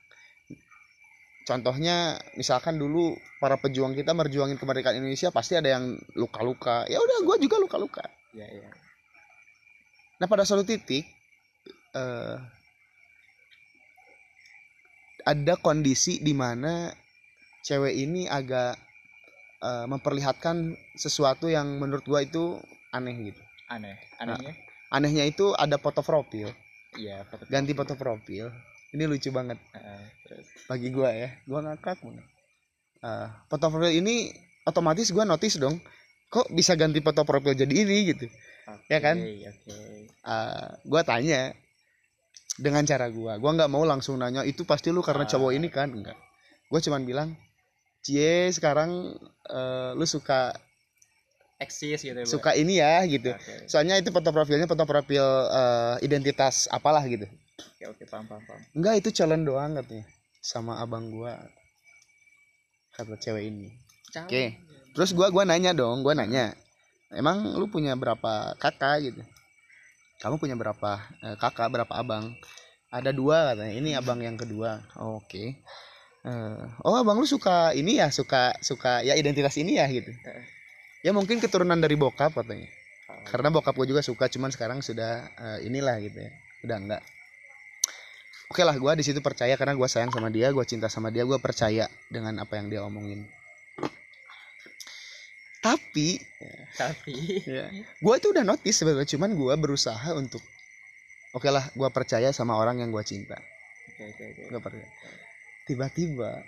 contohnya 1.50 2.22
misalkan 2.38 2.78
dulu 2.78 3.18
para 3.42 3.58
pejuang 3.58 3.98
kita 3.98 4.14
merjuangin 4.14 4.62
kemerdekaan 4.62 5.02
Indonesia 5.02 5.34
pasti 5.34 5.58
ada 5.58 5.74
yang 5.74 5.98
luka-luka. 6.14 6.86
Ya 6.86 7.02
udah 7.02 7.26
gue 7.26 7.50
juga 7.50 7.58
luka-luka. 7.58 8.06
Iya 8.38 8.46
iya. 8.46 8.70
Nah 10.22 10.30
pada 10.30 10.46
suatu 10.46 10.62
titik 10.62 11.10
eh, 11.98 12.36
ada 15.26 15.54
kondisi 15.62 16.22
di 16.22 16.34
mana 16.38 16.94
cewek 17.64 17.96
ini 17.96 18.28
agak 18.30 18.78
eh, 19.64 19.86
memperlihatkan 19.88 20.76
sesuatu 20.96 21.48
yang 21.52 21.80
menurut 21.80 22.04
gua 22.06 22.24
itu 22.24 22.60
aneh 22.90 23.16
gitu. 23.32 23.42
aneh. 23.70 23.96
Anehnya? 24.18 24.54
Anehnya 24.90 25.24
itu 25.30 25.54
ada 25.54 25.78
foto 25.78 26.02
profil, 26.02 26.50
iya 26.98 27.22
foto 27.30 27.46
ganti 27.46 27.78
foto 27.78 27.94
profil. 27.94 28.50
Ini 28.90 29.04
lucu 29.06 29.30
banget 29.30 29.58
terus 30.26 30.48
bagi 30.66 30.90
gua 30.90 31.14
ya. 31.14 31.30
Gua 31.46 31.62
ngakak 31.62 32.02
banget. 32.02 32.26
Eh, 33.06 33.28
foto 33.48 33.66
profil 33.70 33.94
ini 33.94 34.34
otomatis 34.66 35.14
gua 35.14 35.26
notice 35.26 35.62
dong. 35.62 35.78
Kok 36.30 36.54
bisa 36.54 36.78
ganti 36.78 37.02
foto 37.02 37.26
profil 37.26 37.58
jadi 37.58 37.74
ini 37.74 38.14
gitu. 38.14 38.26
Ya 38.86 39.02
kan? 39.02 39.18
Oke 39.18 40.10
uh, 40.26 40.68
gue 40.84 41.02
tanya 41.06 41.54
dengan 42.60 42.84
cara 42.84 43.08
gue 43.08 43.34
gue 43.40 43.52
nggak 43.56 43.72
mau 43.72 43.84
langsung 43.88 44.20
nanya 44.20 44.44
itu 44.44 44.68
pasti 44.68 44.92
lu 44.92 45.00
karena 45.00 45.24
Ah. 45.24 45.30
cowok 45.32 45.52
ini 45.56 45.68
kan 45.72 45.90
enggak 45.90 46.18
gue 46.70 46.80
cuman 46.84 47.02
bilang 47.08 47.30
cie 48.04 48.52
sekarang 48.52 49.16
uh, 49.48 49.92
lu 49.96 50.04
suka 50.04 50.52
eksis 51.60 52.04
gitu 52.04 52.16
ya 52.16 52.28
suka 52.28 52.56
ini 52.56 52.80
ya 52.80 53.04
gitu 53.08 53.32
oke 53.32 53.54
soalnya 53.68 54.00
itu 54.00 54.12
foto 54.12 54.32
profilnya 54.32 54.68
foto 54.68 54.84
profil 54.84 55.24
uh, 55.50 55.96
identitas 56.04 56.68
apalah 56.72 57.04
gitu 57.08 57.28
oke 57.60 57.84
oke 57.96 58.04
paham 58.08 58.26
paham 58.26 58.44
paham. 58.48 58.62
Enggak 58.74 58.94
itu 59.04 59.10
challenge 59.12 59.46
doang 59.46 59.76
katanya 59.76 60.06
sama 60.40 60.80
abang 60.80 61.12
gue 61.12 61.34
kata 62.96 63.16
cewek 63.20 63.44
ini. 63.52 63.68
Oke 64.16 64.70
terus 64.94 65.14
gue 65.14 65.28
gua 65.30 65.46
nanya 65.46 65.72
dong 65.72 66.02
gue 66.02 66.14
nanya 66.18 66.58
emang 67.14 67.56
lu 67.56 67.70
punya 67.70 67.94
berapa 67.96 68.58
kakak? 68.58 69.06
gitu. 69.06 69.22
Kamu 70.20 70.36
punya 70.36 70.60
berapa 70.60 71.00
eh, 71.24 71.36
kakak 71.40 71.72
berapa 71.72 71.94
abang? 71.96 72.36
Ada 72.90 73.14
dua 73.14 73.54
katanya. 73.54 73.74
Ini 73.80 73.90
abang 74.02 74.20
yang 74.20 74.36
kedua. 74.36 74.84
Oke. 75.00 75.64
Eh, 76.28 76.64
oh 76.84 76.96
abang 77.00 77.16
lu 77.16 77.28
suka 77.30 77.72
ini 77.72 78.02
ya 78.04 78.12
suka 78.12 78.52
suka 78.60 79.00
ya 79.06 79.16
identitas 79.16 79.56
ini 79.56 79.80
ya 79.80 79.88
gitu. 79.88 80.12
Eh. 80.12 80.44
ya 81.08 81.16
mungkin 81.16 81.40
keturunan 81.40 81.80
dari 81.80 81.96
bokap 81.96 82.36
katanya. 82.36 82.68
Paham. 83.10 83.26
karena 83.26 83.48
bokap 83.50 83.74
gue 83.74 83.88
juga 83.90 84.06
suka 84.06 84.30
cuman 84.30 84.52
sekarang 84.52 84.80
sudah 84.84 85.32
eh, 85.40 85.60
inilah 85.66 85.98
gitu 86.04 86.20
ya. 86.20 86.32
Udah 86.68 86.78
enggak 86.78 87.04
oke 88.50 88.62
lah 88.66 88.74
gue 88.74 88.92
di 88.98 89.04
situ 89.06 89.22
percaya 89.22 89.54
karena 89.54 89.78
gue 89.78 89.88
sayang 89.88 90.10
sama 90.10 90.34
dia 90.34 90.50
gue 90.50 90.66
cinta 90.66 90.90
sama 90.90 91.14
dia 91.14 91.22
gue 91.24 91.38
percaya 91.38 91.86
dengan 92.10 92.42
apa 92.42 92.58
yang 92.58 92.68
dia 92.68 92.82
omongin. 92.82 93.30
Tapi 95.60 96.18
tapi. 96.74 97.44
ya, 97.46 97.70
gue 97.78 98.14
itu 98.18 98.28
udah 98.34 98.44
notice 98.44 98.82
sebenarnya 98.82 99.10
cuman 99.16 99.38
gue 99.38 99.54
berusaha 99.54 100.10
untuk 100.18 100.42
oke 101.38 101.50
lah 101.50 101.70
gue 101.72 101.90
percaya 101.94 102.34
sama 102.34 102.58
orang 102.58 102.82
yang 102.82 102.90
gue 102.90 103.04
cinta. 103.06 103.38
Oke 103.94 104.04
oke 104.10 104.24
oke. 104.34 104.42
Gue 104.50 104.62
percaya. 104.62 104.90
Tiba-tiba 105.70 106.42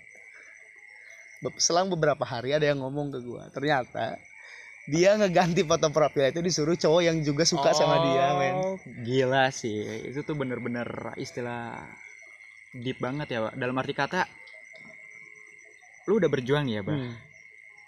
selang 1.57 1.89
beberapa 1.89 2.21
hari 2.21 2.53
ada 2.53 2.65
yang 2.69 2.81
ngomong 2.85 3.09
ke 3.09 3.19
gue 3.25 3.43
ternyata 3.53 4.21
dia 4.91 5.15
ngeganti 5.15 5.63
foto 5.63 5.87
profil 5.89 6.27
itu 6.27 6.39
disuruh 6.39 6.75
cowok 6.75 7.01
yang 7.01 7.17
juga 7.21 7.43
suka 7.43 7.71
sama 7.71 7.95
dia 8.03 8.27
men 8.35 8.55
Oh, 8.59 8.75
gila 9.01 9.47
sih 9.49 9.79
itu 10.03 10.19
tuh 10.21 10.35
bener-bener 10.35 10.85
istilah 11.15 11.79
deep 12.73 12.99
banget 12.99 13.27
ya 13.31 13.39
Pak. 13.47 13.53
dalam 13.55 13.75
arti 13.75 13.93
kata 13.93 14.21
lu 16.05 16.19
udah 16.19 16.29
berjuang 16.29 16.67
ya 16.67 16.81
Pak 16.81 16.91
Hmm. 16.91 17.13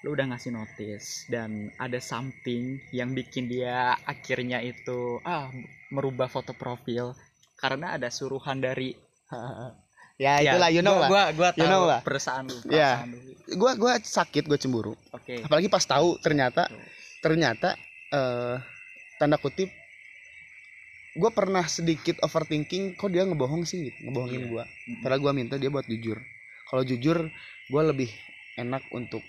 lu 0.03 0.11
udah 0.11 0.25
ngasih 0.31 0.51
notice 0.51 1.27
dan 1.27 1.49
ada 1.75 1.99
something 1.99 2.63
yang 2.91 3.11
bikin 3.11 3.47
dia 3.47 3.95
akhirnya 4.03 4.59
itu 4.59 5.19
ah 5.23 5.47
merubah 5.89 6.27
foto 6.27 6.51
profil 6.51 7.15
karena 7.55 7.95
ada 7.95 8.07
suruhan 8.07 8.59
dari 8.59 8.91
ya 10.23 10.53
itulah 10.53 10.69
you 10.69 10.79
know 10.79 10.95
gua, 10.95 11.03
lah. 11.03 11.09
gua, 11.09 11.23
gua 11.33 11.49
You 11.51 11.59
tahu 11.59 11.69
know 11.69 11.83
lah. 11.85 11.99
perasaan 12.01 12.43
lu 12.45 12.55
Ya. 12.65 13.03
perasaan 13.03 13.09
lu. 13.09 13.19
Gue 13.43 13.71
gua 13.75 13.93
sakit 13.97 14.43
gue 14.43 14.55
cemburu. 14.55 14.95
Oke. 15.11 15.37
Apalagi 15.37 15.67
pas 15.67 15.83
tahu 15.83 16.15
ternyata 16.17 16.71
ternyata 17.19 17.75
eh 18.09 18.55
tanda 19.15 19.35
kutip 19.35 19.67
gue 21.13 21.29
pernah 21.29 21.61
sedikit 21.63 22.17
overthinking 22.19 22.95
kok 22.95 23.07
dia 23.07 23.21
ngebohong 23.21 23.63
sih 23.63 23.85
gitu. 23.85 23.99
Ngebohongin 24.01 24.43
gue 24.47 24.63
Mm-mm. 24.63 25.01
padahal 25.01 25.21
gue 25.21 25.33
minta 25.33 25.55
dia 25.55 25.67
buat 25.67 25.85
jujur. 25.85 26.17
Kalau 26.65 26.81
jujur 26.81 27.29
gue 27.63 27.81
lebih 27.83 28.09
enak 28.55 28.87
untuk 28.89 29.21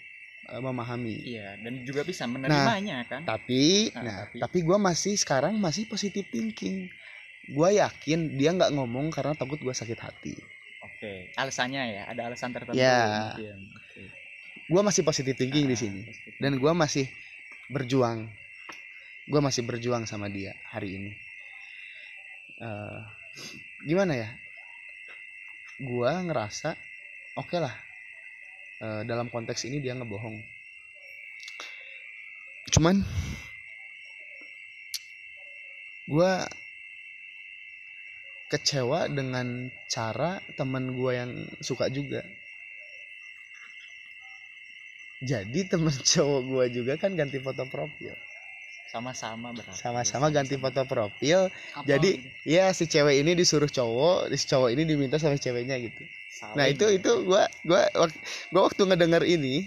eh, 0.46 0.62
memahami. 0.62 1.20
Iya 1.26 1.58
dan 1.58 1.82
juga 1.82 2.00
bisa 2.02 2.24
menerimanya 2.24 3.04
kan? 3.04 3.20
tapi 3.22 3.90
Nah, 3.90 4.00
nah, 4.00 4.16
tapi- 4.24 4.40
tapi 4.40 4.58
gue 4.60 4.78
masih 4.78 5.14
sekarang 5.14 5.58
masih 5.58 5.84
positive 5.84 6.24
thinking. 6.26 6.88
Gue 7.46 7.76
yakin 7.76 8.38
dia 8.38 8.52
nggak 8.52 8.72
ngomong 8.72 9.12
karena 9.12 9.34
takut 9.34 9.58
gue 9.58 9.74
sakit 9.74 9.98
hati 9.98 10.32
oke. 11.04 11.36
Alasannya 11.36 11.82
ya 11.92 12.02
ada 12.08 12.32
alasan 12.32 12.50
tertentu. 12.56 12.80
Ya. 12.80 13.36
mungkin 13.36 13.68
oke. 13.76 14.02
Gue 14.64 14.80
masih 14.80 15.02
positive 15.04 15.36
thinking 15.36 15.68
di 15.68 15.76
Ah, 15.76 15.80
sini. 15.80 16.00
positif. 16.08 16.32
dan 16.40 16.52
gue 16.56 16.72
masih 16.72 17.04
berjuang. 17.68 18.32
Gue 19.28 19.40
masih 19.40 19.64
berjuang 19.64 20.08
sama 20.08 20.32
dia 20.32 20.56
hari 20.72 20.96
ini. 20.96 21.12
Eh, 22.64 23.00
gimana 23.84 24.16
ya? 24.16 24.28
Gue 25.76 26.08
ngerasa 26.08 26.72
oke 27.36 27.56
lah. 27.60 27.76
Eh, 28.80 29.02
dalam 29.04 29.28
konteks 29.28 29.68
ini 29.68 29.84
dia 29.84 29.92
ngebohong. 29.92 30.40
Cuman 32.72 33.04
gue 36.04 36.32
kecewa 38.54 39.10
dengan 39.10 39.66
cara 39.90 40.38
teman 40.54 40.94
gue 40.94 41.10
yang 41.10 41.30
suka 41.58 41.90
juga. 41.90 42.22
Jadi 45.18 45.66
temen 45.66 45.90
cowok 46.14 46.40
gue 46.46 46.64
juga 46.70 46.94
kan 46.94 47.18
ganti 47.18 47.42
foto 47.42 47.66
profil. 47.66 48.14
Sama-sama 48.94 49.50
berarti. 49.50 49.74
Sama-sama 49.74 50.30
ganti 50.30 50.54
foto 50.54 50.86
profil. 50.86 51.50
Apa 51.74 51.82
jadi 51.82 52.22
gitu? 52.22 52.30
ya 52.46 52.70
si 52.70 52.86
cewek 52.86 53.26
ini 53.26 53.34
disuruh 53.34 53.66
cowok 53.66 54.30
si 54.38 54.46
cowok 54.46 54.70
ini 54.70 54.86
diminta 54.86 55.18
sama 55.18 55.34
ceweknya 55.34 55.82
gitu. 55.82 56.06
Saling 56.30 56.54
nah 56.54 56.66
itu 56.70 56.86
ya. 56.86 57.02
itu 57.02 57.10
gua 57.26 57.50
gua 57.66 57.90
gua 58.54 58.60
waktu 58.70 58.82
ngedenger 58.86 59.26
ini 59.26 59.66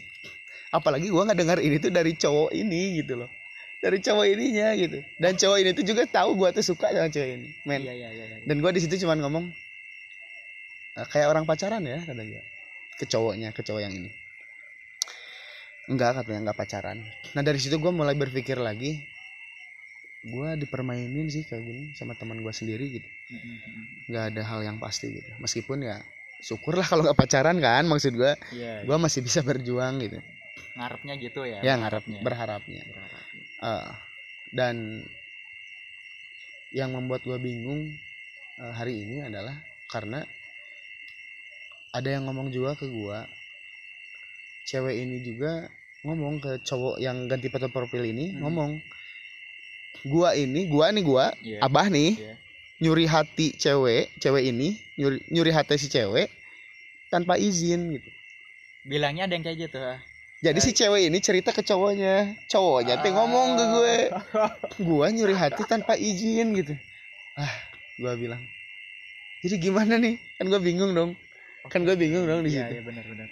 apalagi 0.72 1.12
gua 1.12 1.28
ngedenger 1.28 1.60
ini 1.60 1.76
tuh 1.76 1.92
dari 1.92 2.16
cowok 2.16 2.56
ini 2.56 3.04
gitu 3.04 3.20
loh 3.20 3.32
dari 3.78 3.98
cowok 4.02 4.26
ininya 4.26 4.74
gitu. 4.74 5.00
Dan 5.22 5.38
cowok 5.38 5.58
ini 5.62 5.70
tuh 5.78 5.86
juga 5.86 6.04
tahu 6.10 6.34
gua 6.34 6.50
tuh 6.50 6.66
suka 6.66 6.90
sama 6.90 7.10
cewek 7.14 7.30
ini 7.38 7.50
men. 7.66 7.82
Iya 7.86 7.94
iya 7.94 8.10
iya 8.14 8.26
iya. 8.26 8.38
dan 8.46 8.58
gua 8.62 8.72
di 8.74 8.82
situ 8.82 8.98
cuman 9.06 9.22
ngomong 9.22 9.46
"Eh, 10.98 11.08
kayak 11.14 11.28
orang 11.30 11.46
pacaran 11.46 11.86
ya 11.86 12.02
kata 12.02 12.24
gua 12.26 12.44
ke 12.98 13.06
cowoknya 13.06 13.54
ke 13.54 13.62
cowok 13.62 13.82
yang 13.86 13.94
ini. 13.94 14.10
Enggak 15.88 16.20
katanya 16.20 16.50
enggak 16.50 16.58
pacaran. 16.58 16.98
Nah 17.38 17.42
dari 17.46 17.60
situ 17.62 17.78
gua 17.78 17.94
mulai 17.94 18.18
berpikir 18.18 18.58
lagi 18.58 18.98
gua 20.28 20.58
dipermainin 20.58 21.30
sih 21.30 21.46
kayak 21.46 21.64
gini 21.64 21.84
sama 21.94 22.18
teman 22.18 22.42
gua 22.42 22.52
sendiri 22.52 23.00
gitu. 23.00 23.10
Mm, 23.32 23.38
mm, 23.38 23.58
mm. 23.62 23.86
nggak 24.10 24.24
ada 24.34 24.42
hal 24.44 24.60
yang 24.66 24.78
pasti 24.82 25.14
gitu. 25.14 25.30
Meskipun 25.38 25.86
ya 25.86 26.02
syukurlah 26.42 26.84
kalau 26.84 27.06
nggak 27.06 27.16
pacaran 27.18 27.62
kan 27.62 27.86
maksud 27.86 28.18
gua. 28.18 28.34
Iya 28.50 28.84
gua 28.84 28.98
masih 28.98 29.22
bisa 29.22 29.46
berjuang 29.46 30.02
gitu. 30.02 30.18
Ngarepnya 30.78 31.14
gitu 31.22 31.42
ya 31.46 31.62
ya 31.62 31.74
ngarep 31.78 32.04
berharapnya. 32.04 32.22
berharapnya 32.26 32.82
Berharapnya. 32.90 33.27
Eh, 33.58 33.90
dan 34.54 35.02
yang 36.70 36.94
membuat 36.94 37.26
gua 37.26 37.42
bingung 37.42 37.90
eh, 38.62 38.74
hari 38.78 39.02
ini 39.02 39.26
adalah 39.26 39.58
karena 39.90 40.22
ada 41.90 42.06
yang 42.06 42.30
ngomong 42.30 42.54
juga 42.54 42.78
ke 42.78 42.86
gua 42.86 43.26
cewek 44.68 45.02
ini 45.02 45.24
juga 45.26 45.66
ngomong 46.06 46.38
ke 46.38 46.62
cowok 46.62 47.02
yang 47.02 47.26
ganti 47.26 47.50
foto 47.50 47.72
profil 47.74 48.06
ini 48.06 48.30
Hmm. 48.30 48.46
ngomong 48.46 48.72
gua 50.06 50.38
ini 50.38 50.70
gua 50.70 50.94
nih 50.94 51.02
gua 51.02 51.26
Iya. 51.42 51.66
abah 51.66 51.88
nih 51.90 52.14
Iya. 52.14 52.34
nyuri 52.78 53.06
hati 53.10 53.58
cewek 53.58 54.14
cewek 54.22 54.54
ini 54.54 54.78
nyuri 55.02 55.18
nyuri 55.34 55.50
hati 55.50 55.82
si 55.82 55.90
cewek 55.90 56.30
tanpa 57.10 57.42
izin 57.42 57.90
gitu 57.90 58.10
bilangnya 58.86 59.26
ada 59.26 59.34
yang 59.34 59.42
kayak 59.42 59.66
gitu 59.66 59.80
ah. 59.82 59.98
Jadi 60.38 60.60
si 60.62 60.70
cewek 60.70 61.10
ini 61.10 61.18
cerita 61.18 61.50
ke 61.50 61.66
cowoknya. 61.66 62.38
Cowoknya 62.46 63.02
teh 63.02 63.10
ngomong 63.10 63.58
ke 63.58 63.66
gue. 63.74 63.98
Gua 64.88 65.10
nyuri 65.10 65.34
hati 65.34 65.66
tanpa 65.66 65.98
izin 65.98 66.54
gitu. 66.54 66.78
Ah 67.34 67.50
gua 67.98 68.14
bilang 68.14 68.42
jadi 69.42 69.58
gimana 69.58 69.98
nih? 69.98 70.22
Kan 70.38 70.50
gua 70.54 70.62
bingung 70.62 70.94
dong. 70.94 71.12
Kan 71.70 71.82
gue 71.86 71.98
bingung 71.98 72.26
dong 72.30 72.46
di 72.46 72.54
Iya, 72.54 72.70
situ. 72.70 72.74
iya 72.78 72.84
benar-benar 72.86 73.30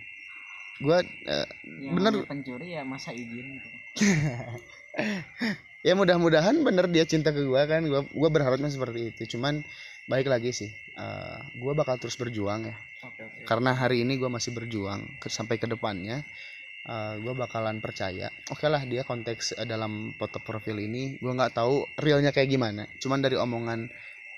gua 0.76 1.00
eh, 1.06 1.48
Bener. 1.64 2.28
pencuri 2.28 2.76
ya 2.76 2.84
masa 2.84 3.16
izin 3.16 3.64
ya 5.88 5.94
mudah-mudahan 5.96 6.60
bener 6.68 6.90
dia 6.92 7.06
cinta 7.06 7.30
ke 7.32 7.46
gua 7.46 7.70
kan. 7.70 7.86
Gua 7.86 8.02
gua 8.10 8.30
berharapnya 8.34 8.68
seperti 8.74 9.14
itu. 9.14 9.38
Cuman 9.38 9.62
baik 10.10 10.26
lagi 10.26 10.52
sih 10.52 10.70
eh, 10.98 11.38
gua 11.62 11.78
bakal 11.78 12.02
terus 12.02 12.18
berjuang 12.18 12.66
ya. 12.70 12.76
Oke 13.06 13.22
oke. 13.22 13.46
Karena 13.46 13.78
hari 13.78 14.02
ini 14.02 14.18
gua 14.18 14.34
masih 14.34 14.52
berjuang 14.52 15.06
ke, 15.22 15.30
sampai 15.30 15.62
ke 15.62 15.70
depannya 15.70 16.26
eh, 16.86 17.16
gua 17.20 17.34
bakalan 17.36 17.82
percaya. 17.82 18.30
Oke 18.48 18.70
lah 18.70 18.86
dia 18.86 19.02
konteks 19.02 19.58
eh, 19.58 19.66
dalam 19.66 20.14
foto 20.14 20.40
profil 20.40 20.78
ini. 20.80 21.18
Gua 21.18 21.34
nggak 21.34 21.54
tahu 21.54 21.90
realnya 21.98 22.30
kayak 22.30 22.48
gimana. 22.48 22.86
Cuman 22.98 23.20
dari 23.20 23.36
omongan 23.36 23.90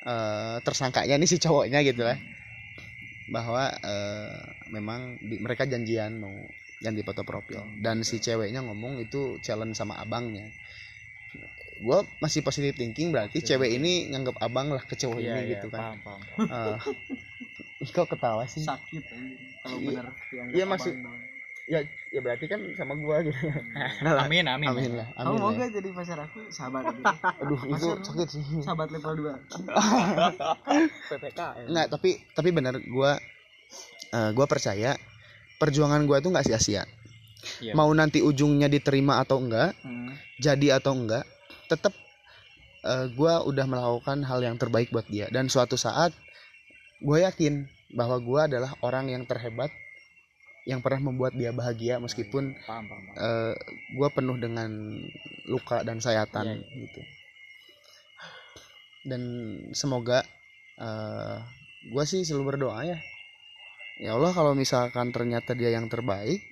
eh, 0.04 0.58
tersangkanya 0.64 1.16
nih 1.16 1.28
si 1.28 1.38
cowoknya 1.38 1.84
gitu 1.84 2.04
lah. 2.04 2.18
Bahwa 3.28 3.68
eh, 3.70 4.40
memang 4.72 5.20
di- 5.20 5.40
mereka 5.40 5.68
janjian 5.68 6.18
mau 6.18 6.48
ganti 6.80 7.02
foto 7.02 7.28
profil. 7.28 7.76
Dan 7.76 8.02
si 8.02 8.18
ceweknya 8.18 8.64
ngomong 8.64 9.00
itu 9.00 9.40
challenge 9.40 9.76
sama 9.76 10.00
abangnya. 10.00 10.48
Gue 11.78 12.02
masih 12.18 12.42
positive 12.42 12.74
thinking 12.74 13.14
berarti 13.14 13.38
cewek 13.38 13.70
ini 13.70 14.10
nganggap 14.10 14.42
abang 14.42 14.74
lah 14.74 14.82
ke 14.82 14.98
cowok 14.98 15.22
Iya, 15.22 15.30
ini 15.30 15.42
iya, 15.46 15.52
gitu 15.54 15.68
kan. 15.70 16.02
paham, 16.02 16.02
paham. 16.02 16.22
Eh, 16.50 16.78
kok 17.94 18.08
ketawa 18.10 18.50
sih? 18.50 18.66
Sakit 18.66 19.04
kalau 19.62 19.78
Iya. 19.78 19.88
benar 19.94 20.06
yang 20.34 20.48
Iya, 20.50 20.66
maksud- 20.66 20.98
ya 21.68 21.84
ya 22.10 22.20
berarti 22.20 22.48
kan 22.48 22.64
sama 22.74 22.96
gua 22.96 23.20
gitu. 23.22 23.36
Amin 24.24 24.48
amin. 24.48 24.68
Amin 24.68 24.92
lah 24.96 25.08
kamu 25.14 25.28
amin 25.30 25.40
mau 25.40 25.52
gak 25.54 25.70
jadi 25.70 25.90
pacar 25.92 26.20
aku? 26.22 26.40
Sahabat 26.48 26.84
aja 26.88 27.04
aduh 27.38 27.60
itu 27.62 27.72
Maksud- 27.76 28.02
sakit 28.02 28.28
sih. 28.30 28.44
sahabat 28.64 28.88
level 28.90 29.14
2 29.28 29.36
PPK 31.12 31.40
nggak 31.68 31.88
tapi 31.90 32.10
tapi 32.32 32.50
benar 32.50 32.80
gua 32.86 33.20
eh, 34.10 34.30
gua 34.32 34.46
percaya 34.46 34.96
perjuangan 35.58 36.04
gua 36.04 36.18
tuh 36.18 36.32
nggak 36.32 36.48
sia-sia. 36.48 36.88
Iya. 37.62 37.74
mau 37.74 37.88
nanti 37.92 38.20
ujungnya 38.20 38.66
diterima 38.68 39.22
atau 39.22 39.38
enggak 39.38 39.72
Hmm. 39.80 40.10
jadi 40.38 40.82
atau 40.82 40.96
enggak 40.96 41.24
tetap 41.68 41.94
eh, 42.82 43.06
gua 43.12 43.44
udah 43.44 43.66
melakukan 43.66 44.24
hal 44.24 44.40
yang 44.40 44.56
terbaik 44.56 44.90
buat 44.90 45.06
dia. 45.06 45.28
Dan 45.28 45.48
suatu 45.48 45.76
saat 45.76 46.16
gue 46.98 47.20
yakin 47.20 47.68
bahwa 47.92 48.18
gua 48.18 48.48
adalah 48.48 48.74
orang 48.82 49.08
yang 49.08 49.24
terhebat 49.24 49.70
yang 50.68 50.84
pernah 50.84 51.08
membuat 51.08 51.32
dia 51.34 51.56
bahagia 51.56 51.96
meskipun 51.98 52.52
paham 52.68 52.86
paham, 52.86 53.04
paham. 53.08 53.16
eh 53.16 53.56
gue 53.90 54.08
penuh 54.12 54.36
dengan 54.36 54.70
luka 55.48 55.80
dan 55.88 56.04
sayatan 56.04 56.60
Iya, 56.60 56.84
gitu 56.84 57.02
dan 59.08 59.22
semoga 59.72 60.20
eh 60.78 61.40
gue 61.88 62.04
sih 62.04 62.28
selalu 62.28 62.44
berdoa 62.54 62.84
ya 62.84 63.00
ya 63.98 64.14
Allah 64.14 64.36
kalau 64.36 64.52
misalkan 64.54 65.10
ternyata 65.10 65.56
dia 65.56 65.72
yang 65.72 65.88
terbaik 65.88 66.44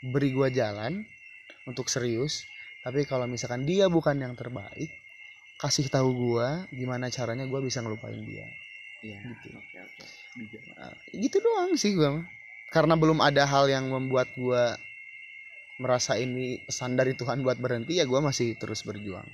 beri 0.00 0.30
gue 0.30 0.48
jalan 0.54 1.02
untuk 1.66 1.90
serius 1.90 2.46
tapi 2.80 3.04
kalau 3.04 3.26
misalkan 3.26 3.66
dia 3.66 3.90
bukan 3.90 4.16
yang 4.16 4.32
terbaik 4.32 4.88
kasih 5.60 5.90
tahu 5.92 6.08
gue 6.14 6.48
gimana 6.72 7.12
caranya 7.12 7.44
gue 7.44 7.60
bisa 7.60 7.82
ngelupain 7.82 8.16
dia 8.24 8.46
Iya. 9.00 9.16
gitu. 9.32 9.56
Oke 9.56 9.80
oke. 9.80 10.04
Bijak. 10.36 10.60
Nah, 10.76 10.92
gitu 11.08 11.40
doang 11.40 11.72
sih 11.72 11.96
gue 11.96 12.04
karena 12.70 12.94
belum 12.94 13.18
ada 13.18 13.44
hal 13.44 13.66
yang 13.66 13.90
membuat 13.90 14.30
gue 14.38 14.78
merasa 15.82 16.14
ini 16.14 16.62
pesan 16.64 16.94
dari 16.94 17.18
Tuhan 17.18 17.42
buat 17.42 17.58
berhenti 17.58 17.98
ya 17.98 18.06
gue 18.06 18.20
masih 18.22 18.54
terus 18.56 18.86
berjuang. 18.86 19.26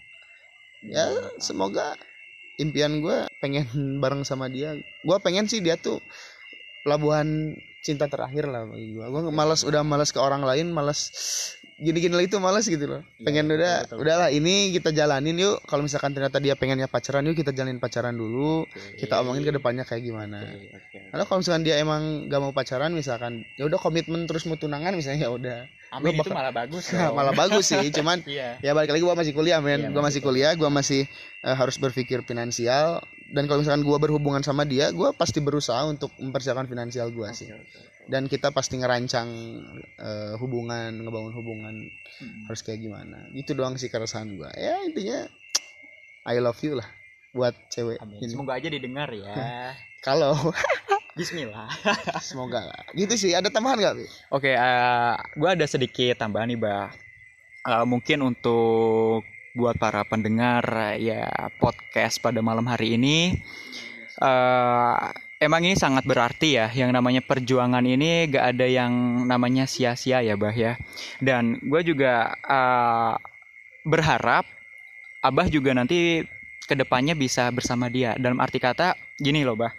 Ya 0.87 1.09
semoga 1.37 1.97
impian 2.57 3.05
gue 3.05 3.29
pengen 3.39 3.69
bareng 4.03 4.25
sama 4.25 4.49
dia. 4.49 4.75
Gue 5.05 5.17
pengen 5.21 5.47
sih 5.47 5.61
dia 5.61 5.77
tuh 5.77 6.01
pelabuhan 6.87 7.53
cinta 7.83 8.11
terakhir 8.11 8.51
lah 8.51 8.67
gue 8.67 8.79
gue 8.95 9.23
malas 9.31 9.63
udah 9.63 9.87
malas 9.87 10.11
ke 10.11 10.19
orang 10.19 10.43
lain 10.43 10.75
malas 10.75 11.11
gini-gini 11.77 12.17
lagi 12.17 12.29
tuh 12.29 12.41
malas 12.41 12.65
gitu 12.65 12.89
loh 12.89 13.05
Iya, 13.17 13.25
pengen 13.25 13.45
betul, 13.47 13.57
udah 13.61 13.75
betul. 13.85 13.97
udahlah 14.01 14.29
ini 14.33 14.55
kita 14.73 14.91
jalanin 14.91 15.37
yuk 15.37 15.61
kalau 15.65 15.85
misalkan 15.85 16.17
ternyata 16.17 16.41
dia 16.41 16.57
pengennya 16.57 16.89
pacaran 16.89 17.21
yuk 17.23 17.37
kita 17.37 17.53
jalanin 17.53 17.77
pacaran 17.77 18.17
dulu 18.17 18.65
Oke. 18.65 18.97
kita 18.97 19.21
omongin 19.21 19.45
ke 19.45 19.53
depannya 19.53 19.85
kayak 19.85 20.01
gimana 20.03 20.41
oke. 20.41 20.99
karena 21.13 21.25
kalau 21.25 21.39
misalkan 21.39 21.63
dia 21.63 21.77
emang 21.77 22.03
gak 22.27 22.41
mau 22.41 22.51
pacaran 22.51 22.91
misalkan 22.91 23.45
ya 23.55 23.69
udah 23.69 23.77
komitmen 23.77 24.25
terus 24.25 24.45
mau 24.45 24.57
tunangan 24.57 24.97
misalnya 24.97 25.29
ya 25.29 25.31
udah 25.31 25.59
Amin 25.87 26.19
itu 26.19 26.35
malah 26.35 26.51
bagus. 26.51 26.91
Nah, 26.99 27.15
malah 27.15 27.31
bagus 27.31 27.71
sih 27.71 27.79
cuman 27.97 28.19
Iya. 28.27 28.59
ya 28.59 28.73
balik 28.73 28.91
lagi 28.91 29.05
gua 29.05 29.15
masih 29.15 29.31
kuliah 29.31 29.61
men 29.61 29.87
Iya, 29.87 29.89
gua 29.93 30.03
masih 30.03 30.21
kuliah 30.21 30.53
gua 30.57 30.67
masih 30.67 31.05
eh, 31.45 31.55
harus 31.55 31.77
berpikir 31.77 32.25
finansial 32.25 33.05
dan 33.29 33.45
kalau 33.45 33.61
misalkan 33.61 33.83
gua 33.83 33.97
berhubungan 33.97 34.41
sama 34.41 34.63
dia 34.63 34.91
gua 34.91 35.11
pasti 35.11 35.39
berusaha 35.39 35.83
untuk 35.85 36.15
mempersiapkan 36.17 36.65
finansial 36.65 37.11
gua 37.11 37.31
sih 37.31 37.47
oke, 37.47 37.59
oke. 37.59 38.07
dan 38.07 38.27
kita 38.27 38.51
pasti 38.51 38.77
ngerancang 38.77 39.29
eh, 39.97 40.35
hubungan 40.37 41.01
ngebangun 41.01 41.35
hubungan 41.35 41.75
Hmm. 42.17 42.49
harus 42.49 42.65
kayak 42.65 42.81
gimana 42.81 43.29
itu 43.31 43.53
doang 43.53 43.77
sih 43.77 43.87
keresahan 43.87 44.33
gua 44.33 44.49
ya 44.51 44.81
intinya 44.83 45.29
I 46.25 46.41
love 46.41 46.57
you 46.61 46.73
lah 46.75 46.89
buat 47.31 47.53
cewek 47.69 48.01
Amin. 48.01 48.17
ini 48.19 48.33
Semoga 48.33 48.57
aja 48.57 48.73
didengar 48.73 49.13
ya. 49.13 49.37
kalau 50.07 50.33
Bismillah. 51.19 51.69
semoga 52.21 52.65
lah. 52.65 52.83
gitu 52.93 53.17
sih 53.17 53.33
ada 53.33 53.49
tambahan 53.49 53.81
Pi? 53.97 54.05
Oke, 54.29 54.53
eh 54.53 55.15
gue 55.33 55.49
ada 55.49 55.65
sedikit 55.65 56.17
tambahan 56.17 56.49
nih, 56.49 56.57
Bah. 56.57 56.93
Eh, 57.65 57.85
mungkin 57.85 58.21
untuk 58.23 59.25
buat 59.57 59.81
para 59.81 60.05
pendengar 60.05 60.63
ya 61.01 61.49
podcast 61.57 62.21
pada 62.21 62.45
malam 62.45 62.69
hari 62.69 63.01
ini, 63.01 63.41
eh 64.21 64.97
emang 65.41 65.63
ini 65.65 65.77
sangat 65.77 66.05
berarti 66.05 66.61
ya. 66.61 66.69
Yang 66.73 66.91
namanya 66.93 67.23
perjuangan 67.25 67.85
ini 67.85 68.29
gak 68.29 68.57
ada 68.57 68.67
yang 68.69 69.25
namanya 69.25 69.65
sia-sia 69.65 70.21
ya, 70.21 70.37
Bah 70.37 70.53
ya. 70.53 70.77
Dan 71.21 71.61
gue 71.65 71.81
juga 71.85 72.37
eh, 72.37 73.15
berharap 73.87 74.45
Abah 75.25 75.51
juga 75.51 75.75
nanti 75.75 76.23
ke 76.71 76.75
depannya 76.79 77.19
bisa 77.19 77.51
bersama 77.51 77.91
dia. 77.91 78.15
Dalam 78.15 78.39
arti 78.39 78.63
kata 78.63 78.95
gini 79.19 79.43
loh, 79.43 79.59
Bah. 79.59 79.73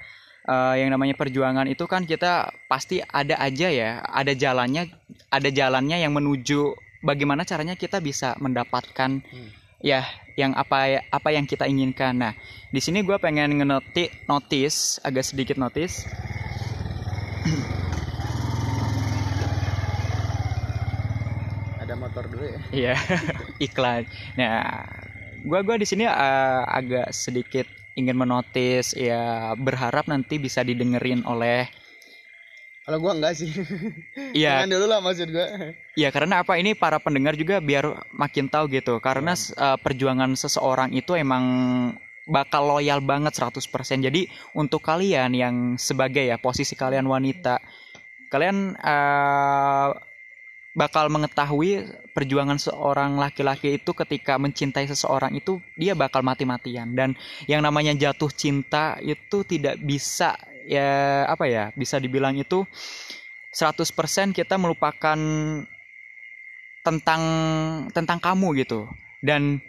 Eh, 0.48 0.84
yang 0.84 0.92
namanya 0.96 1.16
perjuangan 1.16 1.68
itu 1.68 1.84
kan 1.88 2.04
kita 2.08 2.52
pasti 2.72 3.04
ada 3.04 3.36
aja 3.40 3.68
ya, 3.68 4.00
ada 4.04 4.32
jalannya, 4.32 4.92
ada 5.32 5.50
jalannya 5.52 5.98
yang 6.04 6.16
menuju 6.16 6.72
bagaimana 7.04 7.44
caranya 7.44 7.76
kita 7.76 8.00
bisa 8.00 8.36
mendapatkan 8.40 9.22
Hmm. 9.24 9.52
Ya 9.82 10.06
yang 10.38 10.54
apa 10.54 11.02
apa 11.10 11.30
yang 11.34 11.46
kita 11.50 11.66
inginkan. 11.66 12.18
Nah, 12.18 12.34
di 12.70 12.80
sini 12.82 13.02
gue 13.02 13.18
pengen 13.18 13.58
ngenoti 13.58 14.10
notis 14.30 15.02
agak 15.02 15.26
sedikit 15.26 15.58
notis. 15.58 16.06
ada 21.88 21.96
motor 21.96 22.28
dulu 22.28 22.44
ya 22.44 22.60
Iya, 22.84 22.96
iklan. 23.72 24.04
Nah, 24.36 24.84
gua 25.48 25.64
gua 25.64 25.80
di 25.80 25.88
sini 25.88 26.04
eh, 26.04 26.62
agak 26.68 27.16
sedikit 27.16 27.64
ingin 27.96 28.20
menotis 28.20 28.94
ya 28.94 29.56
berharap 29.58 30.06
nanti 30.06 30.38
bisa 30.38 30.62
didengerin 30.62 31.24
oleh 31.26 31.66
kalau 32.88 33.04
gua 33.04 33.20
enggak 33.20 33.36
sih. 33.36 33.52
Iya, 34.32 34.64
Jangan 34.64 34.72
dulu 34.72 34.86
lah 34.88 35.00
maksud 35.04 35.28
gua. 35.28 35.48
Ya 36.00 36.08
karena 36.16 36.40
apa? 36.40 36.56
Ini 36.56 36.72
para 36.80 37.04
pendengar 37.04 37.36
juga 37.36 37.60
biar 37.60 38.08
makin 38.16 38.48
tahu 38.48 38.72
gitu. 38.72 39.04
Karena 39.04 39.36
eh, 39.36 39.78
perjuangan 39.84 40.32
seseorang 40.40 40.96
itu 40.96 41.12
emang 41.20 41.44
bakal 42.28 42.80
loyal 42.80 43.00
banget 43.00 43.40
100% 43.40 43.64
jadi 44.04 44.28
untuk 44.52 44.84
kalian 44.84 45.32
yang 45.32 45.56
sebagai 45.80 46.28
ya 46.28 46.36
posisi 46.36 46.76
kalian 46.76 47.08
wanita 47.08 47.56
kalian 48.28 48.76
eh, 48.76 49.90
bakal 50.78 51.10
mengetahui 51.10 51.90
perjuangan 52.14 52.62
seorang 52.62 53.18
laki-laki 53.18 53.82
itu 53.82 53.98
ketika 53.98 54.38
mencintai 54.38 54.86
seseorang 54.86 55.34
itu 55.34 55.58
dia 55.74 55.98
bakal 55.98 56.22
mati-matian. 56.22 56.94
Dan 56.94 57.18
yang 57.50 57.66
namanya 57.66 57.98
jatuh 57.98 58.30
cinta 58.30 59.02
itu 59.02 59.42
tidak 59.42 59.82
bisa 59.82 60.38
ya 60.68 61.24
apa 61.32 61.48
ya 61.48 61.72
bisa 61.74 61.96
dibilang 61.98 62.36
itu 62.36 62.68
100% 63.56 64.36
kita 64.36 64.60
melupakan 64.60 65.18
tentang 66.84 67.22
tentang 67.96 68.20
kamu 68.20 68.68
gitu. 68.68 68.86
Dan 69.24 69.64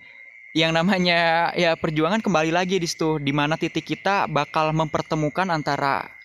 yang 0.52 0.74
namanya 0.74 1.54
ya 1.54 1.78
perjuangan 1.78 2.20
kembali 2.20 2.50
lagi 2.50 2.82
di 2.82 2.88
situ 2.90 3.22
di 3.22 3.30
mana 3.30 3.54
titik 3.54 3.86
kita 3.86 4.26
bakal 4.26 4.74
mempertemukan 4.74 5.48
antara 5.48 6.17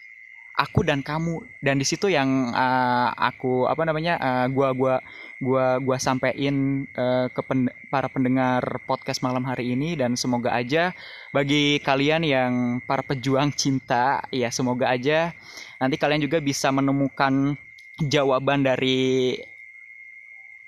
aku 0.53 0.85
dan 0.85 1.01
kamu. 1.01 1.41
Dan 1.59 1.81
di 1.81 1.85
situ 1.85 2.09
yang 2.09 2.53
uh, 2.53 3.09
aku 3.13 3.65
apa 3.65 3.83
namanya 3.83 4.17
uh, 4.21 4.45
gua 4.49 4.73
gua 4.73 4.95
gua 5.41 5.81
gua 5.81 5.97
sampein 5.97 6.87
uh, 6.93 7.27
ke 7.29 7.41
pen, 7.43 7.69
para 7.89 8.07
pendengar 8.07 8.61
podcast 8.85 9.21
malam 9.25 9.43
hari 9.43 9.73
ini. 9.73 9.97
Dan 9.97 10.13
semoga 10.15 10.53
aja 10.53 10.93
bagi 11.33 11.81
kalian 11.81 12.23
yang 12.23 12.53
para 12.85 13.01
pejuang 13.01 13.51
cinta 13.53 14.23
ya 14.29 14.53
semoga 14.53 14.93
aja 14.93 15.33
nanti 15.81 15.99
kalian 15.99 16.23
juga 16.23 16.39
bisa 16.39 16.69
menemukan 16.71 17.57
jawaban 17.99 18.63
dari 18.63 19.37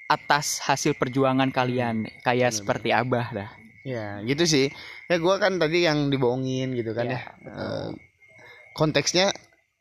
atas 0.06 0.62
hasil 0.62 0.94
perjuangan 0.98 1.50
kalian. 1.50 2.10
Kayak 2.26 2.54
Bener. 2.54 2.60
seperti 2.60 2.90
abah 2.94 3.28
dah 3.32 3.50
ya 3.86 4.20
gitu 4.26 4.44
sih. 4.50 4.66
Ya 5.06 5.22
gue 5.22 5.36
kan 5.38 5.62
tadi 5.62 5.86
yang 5.86 6.10
dibohongin 6.10 6.74
gitu 6.74 6.98
kan 6.98 7.06
ya, 7.06 7.22
betul. 7.38 7.54
Eh, 7.54 7.90
konteksnya 8.74 9.28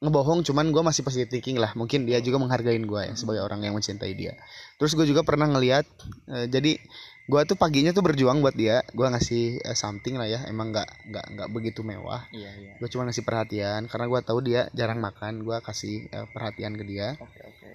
ngebohong 0.05 0.45
cuman 0.45 0.69
gue 0.69 0.83
masih 0.85 1.01
positive 1.01 1.33
thinking 1.33 1.57
lah. 1.57 1.73
Mungkin 1.73 2.05
dia 2.05 2.21
juga 2.21 2.37
menghargain 2.37 2.85
gue 2.85 3.03
ya 3.09 3.15
sebagai 3.17 3.41
orang 3.41 3.65
yang 3.65 3.73
mencintai 3.73 4.13
dia. 4.13 4.37
Terus 4.77 4.93
gue 4.93 5.09
juga 5.09 5.25
pernah 5.25 5.49
ngeliat 5.49 5.89
eh, 6.29 6.47
jadi 6.53 6.77
gue 7.25 7.41
tuh 7.49 7.57
paginya 7.57 7.97
tuh 7.97 8.05
berjuang 8.05 8.45
buat 8.45 8.53
dia. 8.53 8.85
Gue 8.93 9.09
ngasih 9.09 9.65
eh, 9.65 9.77
something 9.77 10.21
lah 10.21 10.29
ya 10.29 10.45
emang 10.45 10.77
nggak 10.77 11.09
nggak 11.09 11.27
nggak 11.41 11.49
begitu 11.49 11.81
mewah. 11.81 12.29
Iya 12.37 12.53
iya. 12.61 12.73
Gue 12.77 12.93
cuma 12.93 13.09
ngasih 13.09 13.25
perhatian 13.25 13.89
karena 13.89 14.07
gue 14.13 14.21
tahu 14.21 14.39
dia 14.45 14.69
jarang 14.77 15.01
makan 15.01 15.41
gue 15.41 15.57
kasih 15.65 16.05
eh, 16.13 16.27
perhatian 16.29 16.77
ke 16.77 16.85
dia. 16.85 17.17
Oke 17.17 17.41
oke. 17.41 17.69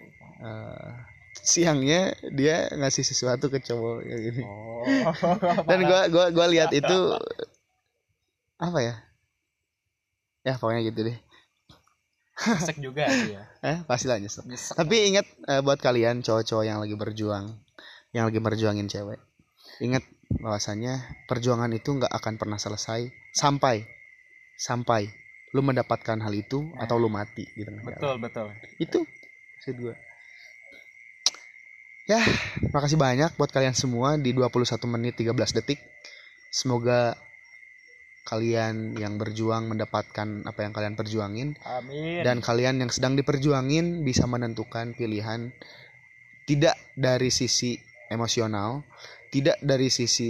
Eh, 0.46 0.92
siangnya 1.42 2.13
dia 2.30 2.70
ngasih 2.78 3.02
sesuatu 3.02 3.50
ke 3.50 3.58
cowok 3.58 4.06
ya 4.06 4.18
gini. 4.22 4.44
Oh. 4.46 4.86
Dan 5.65 5.88
gua 5.88 6.06
gua 6.13 6.26
gua 6.30 6.46
lihat 6.46 6.70
itu 6.80 6.98
apa 8.62 8.80
ya? 8.86 8.96
Ya 10.48 10.56
pokoknya 10.56 10.88
gitu 10.88 11.10
deh 11.10 11.18
Sek 12.39 12.80
juga 12.80 13.08
ya. 13.08 13.43
Eh 13.69 13.78
pasti 13.84 14.08
lah 14.08 14.17
nyesek. 14.17 14.47
Nyesek. 14.47 14.75
tapi 14.80 15.12
ingat 15.12 15.28
eh, 15.47 15.60
buat 15.60 15.80
kalian 15.80 16.23
cowok-cowok 16.23 16.63
yang 16.63 16.80
lagi 16.80 16.95
berjuang 16.95 17.52
yang 18.15 18.25
lagi 18.25 18.39
berjuangin 18.41 18.89
cewek 18.89 19.21
ingat 19.80 20.02
bahwasanya 20.41 21.23
perjuangan 21.25 21.71
itu 21.71 21.95
nggak 21.95 22.12
akan 22.12 22.36
pernah 22.38 22.58
selesai 22.58 23.10
sampai 23.34 23.86
sampai 24.60 25.10
lu 25.56 25.65
mendapatkan 25.65 26.19
hal 26.21 26.34
itu 26.36 26.69
atau 26.78 27.02
lu 27.02 27.10
mati 27.10 27.47
di 27.58 27.65
tengah 27.65 27.82
jalan. 27.82 27.97
betul 27.97 28.15
betul. 28.21 28.47
Itu 28.78 28.99
maksud 29.60 29.75
gue 29.82 29.95
ya 32.10 32.21
makasih 32.73 32.97
banyak 32.97 33.38
buat 33.38 33.54
kalian 33.54 33.78
semua 33.78 34.17
di 34.17 34.34
21 34.34 34.65
menit 34.89 35.13
13 35.17 35.58
detik. 35.62 35.80
Semoga 36.49 37.13
kalian 38.30 38.94
yang 38.94 39.18
berjuang 39.18 39.65
mendapatkan 39.74 40.46
apa 40.46 40.60
yang 40.62 40.74
kalian 40.78 40.94
perjuangin. 40.94 41.58
Amin. 41.65 42.22
Dan 42.22 42.46
kalian 42.46 42.78
yang 42.86 42.94
sedang 42.94 43.18
diperjuangin 43.18 44.06
bisa 44.06 44.30
menentukan 44.30 44.94
pilihan 44.94 45.50
tidak 46.46 46.78
dari 46.94 47.34
sisi 47.34 47.74
emosional 48.10 48.86
tidak 49.34 49.58
dari 49.62 49.89
sisi 49.89 50.30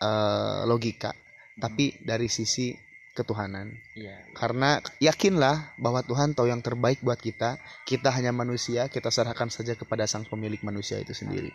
eh, 0.00 0.60
logika 0.68 1.12
tapi 1.56 1.96
dari 2.04 2.28
sisi 2.28 2.72
ketuhanan. 3.18 3.74
Iya. 3.98 4.30
Karena 4.30 4.78
yakinlah 5.02 5.74
bahwa 5.74 6.06
Tuhan 6.06 6.38
tahu 6.38 6.46
yang 6.46 6.62
terbaik 6.62 7.02
buat 7.02 7.18
kita. 7.18 7.58
Kita 7.82 8.14
hanya 8.14 8.30
manusia, 8.30 8.86
kita 8.86 9.10
serahkan 9.10 9.50
saja 9.50 9.74
kepada 9.74 10.06
Sang 10.06 10.22
Pemilik 10.22 10.62
manusia 10.62 11.02
itu 11.02 11.10
sendiri. 11.10 11.50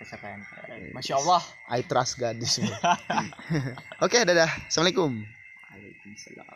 Kesabaran 0.00 0.42
masya 0.92 1.18
Allah 1.20 1.42
I 1.70 1.80
trust 1.86 2.18
God 2.20 2.36
di 2.38 2.48
sini. 2.48 2.72
Oke, 4.04 4.22
dadah. 4.24 4.50
Assalamualaikum. 4.68 5.24
Waalaikumsalam 5.72 6.48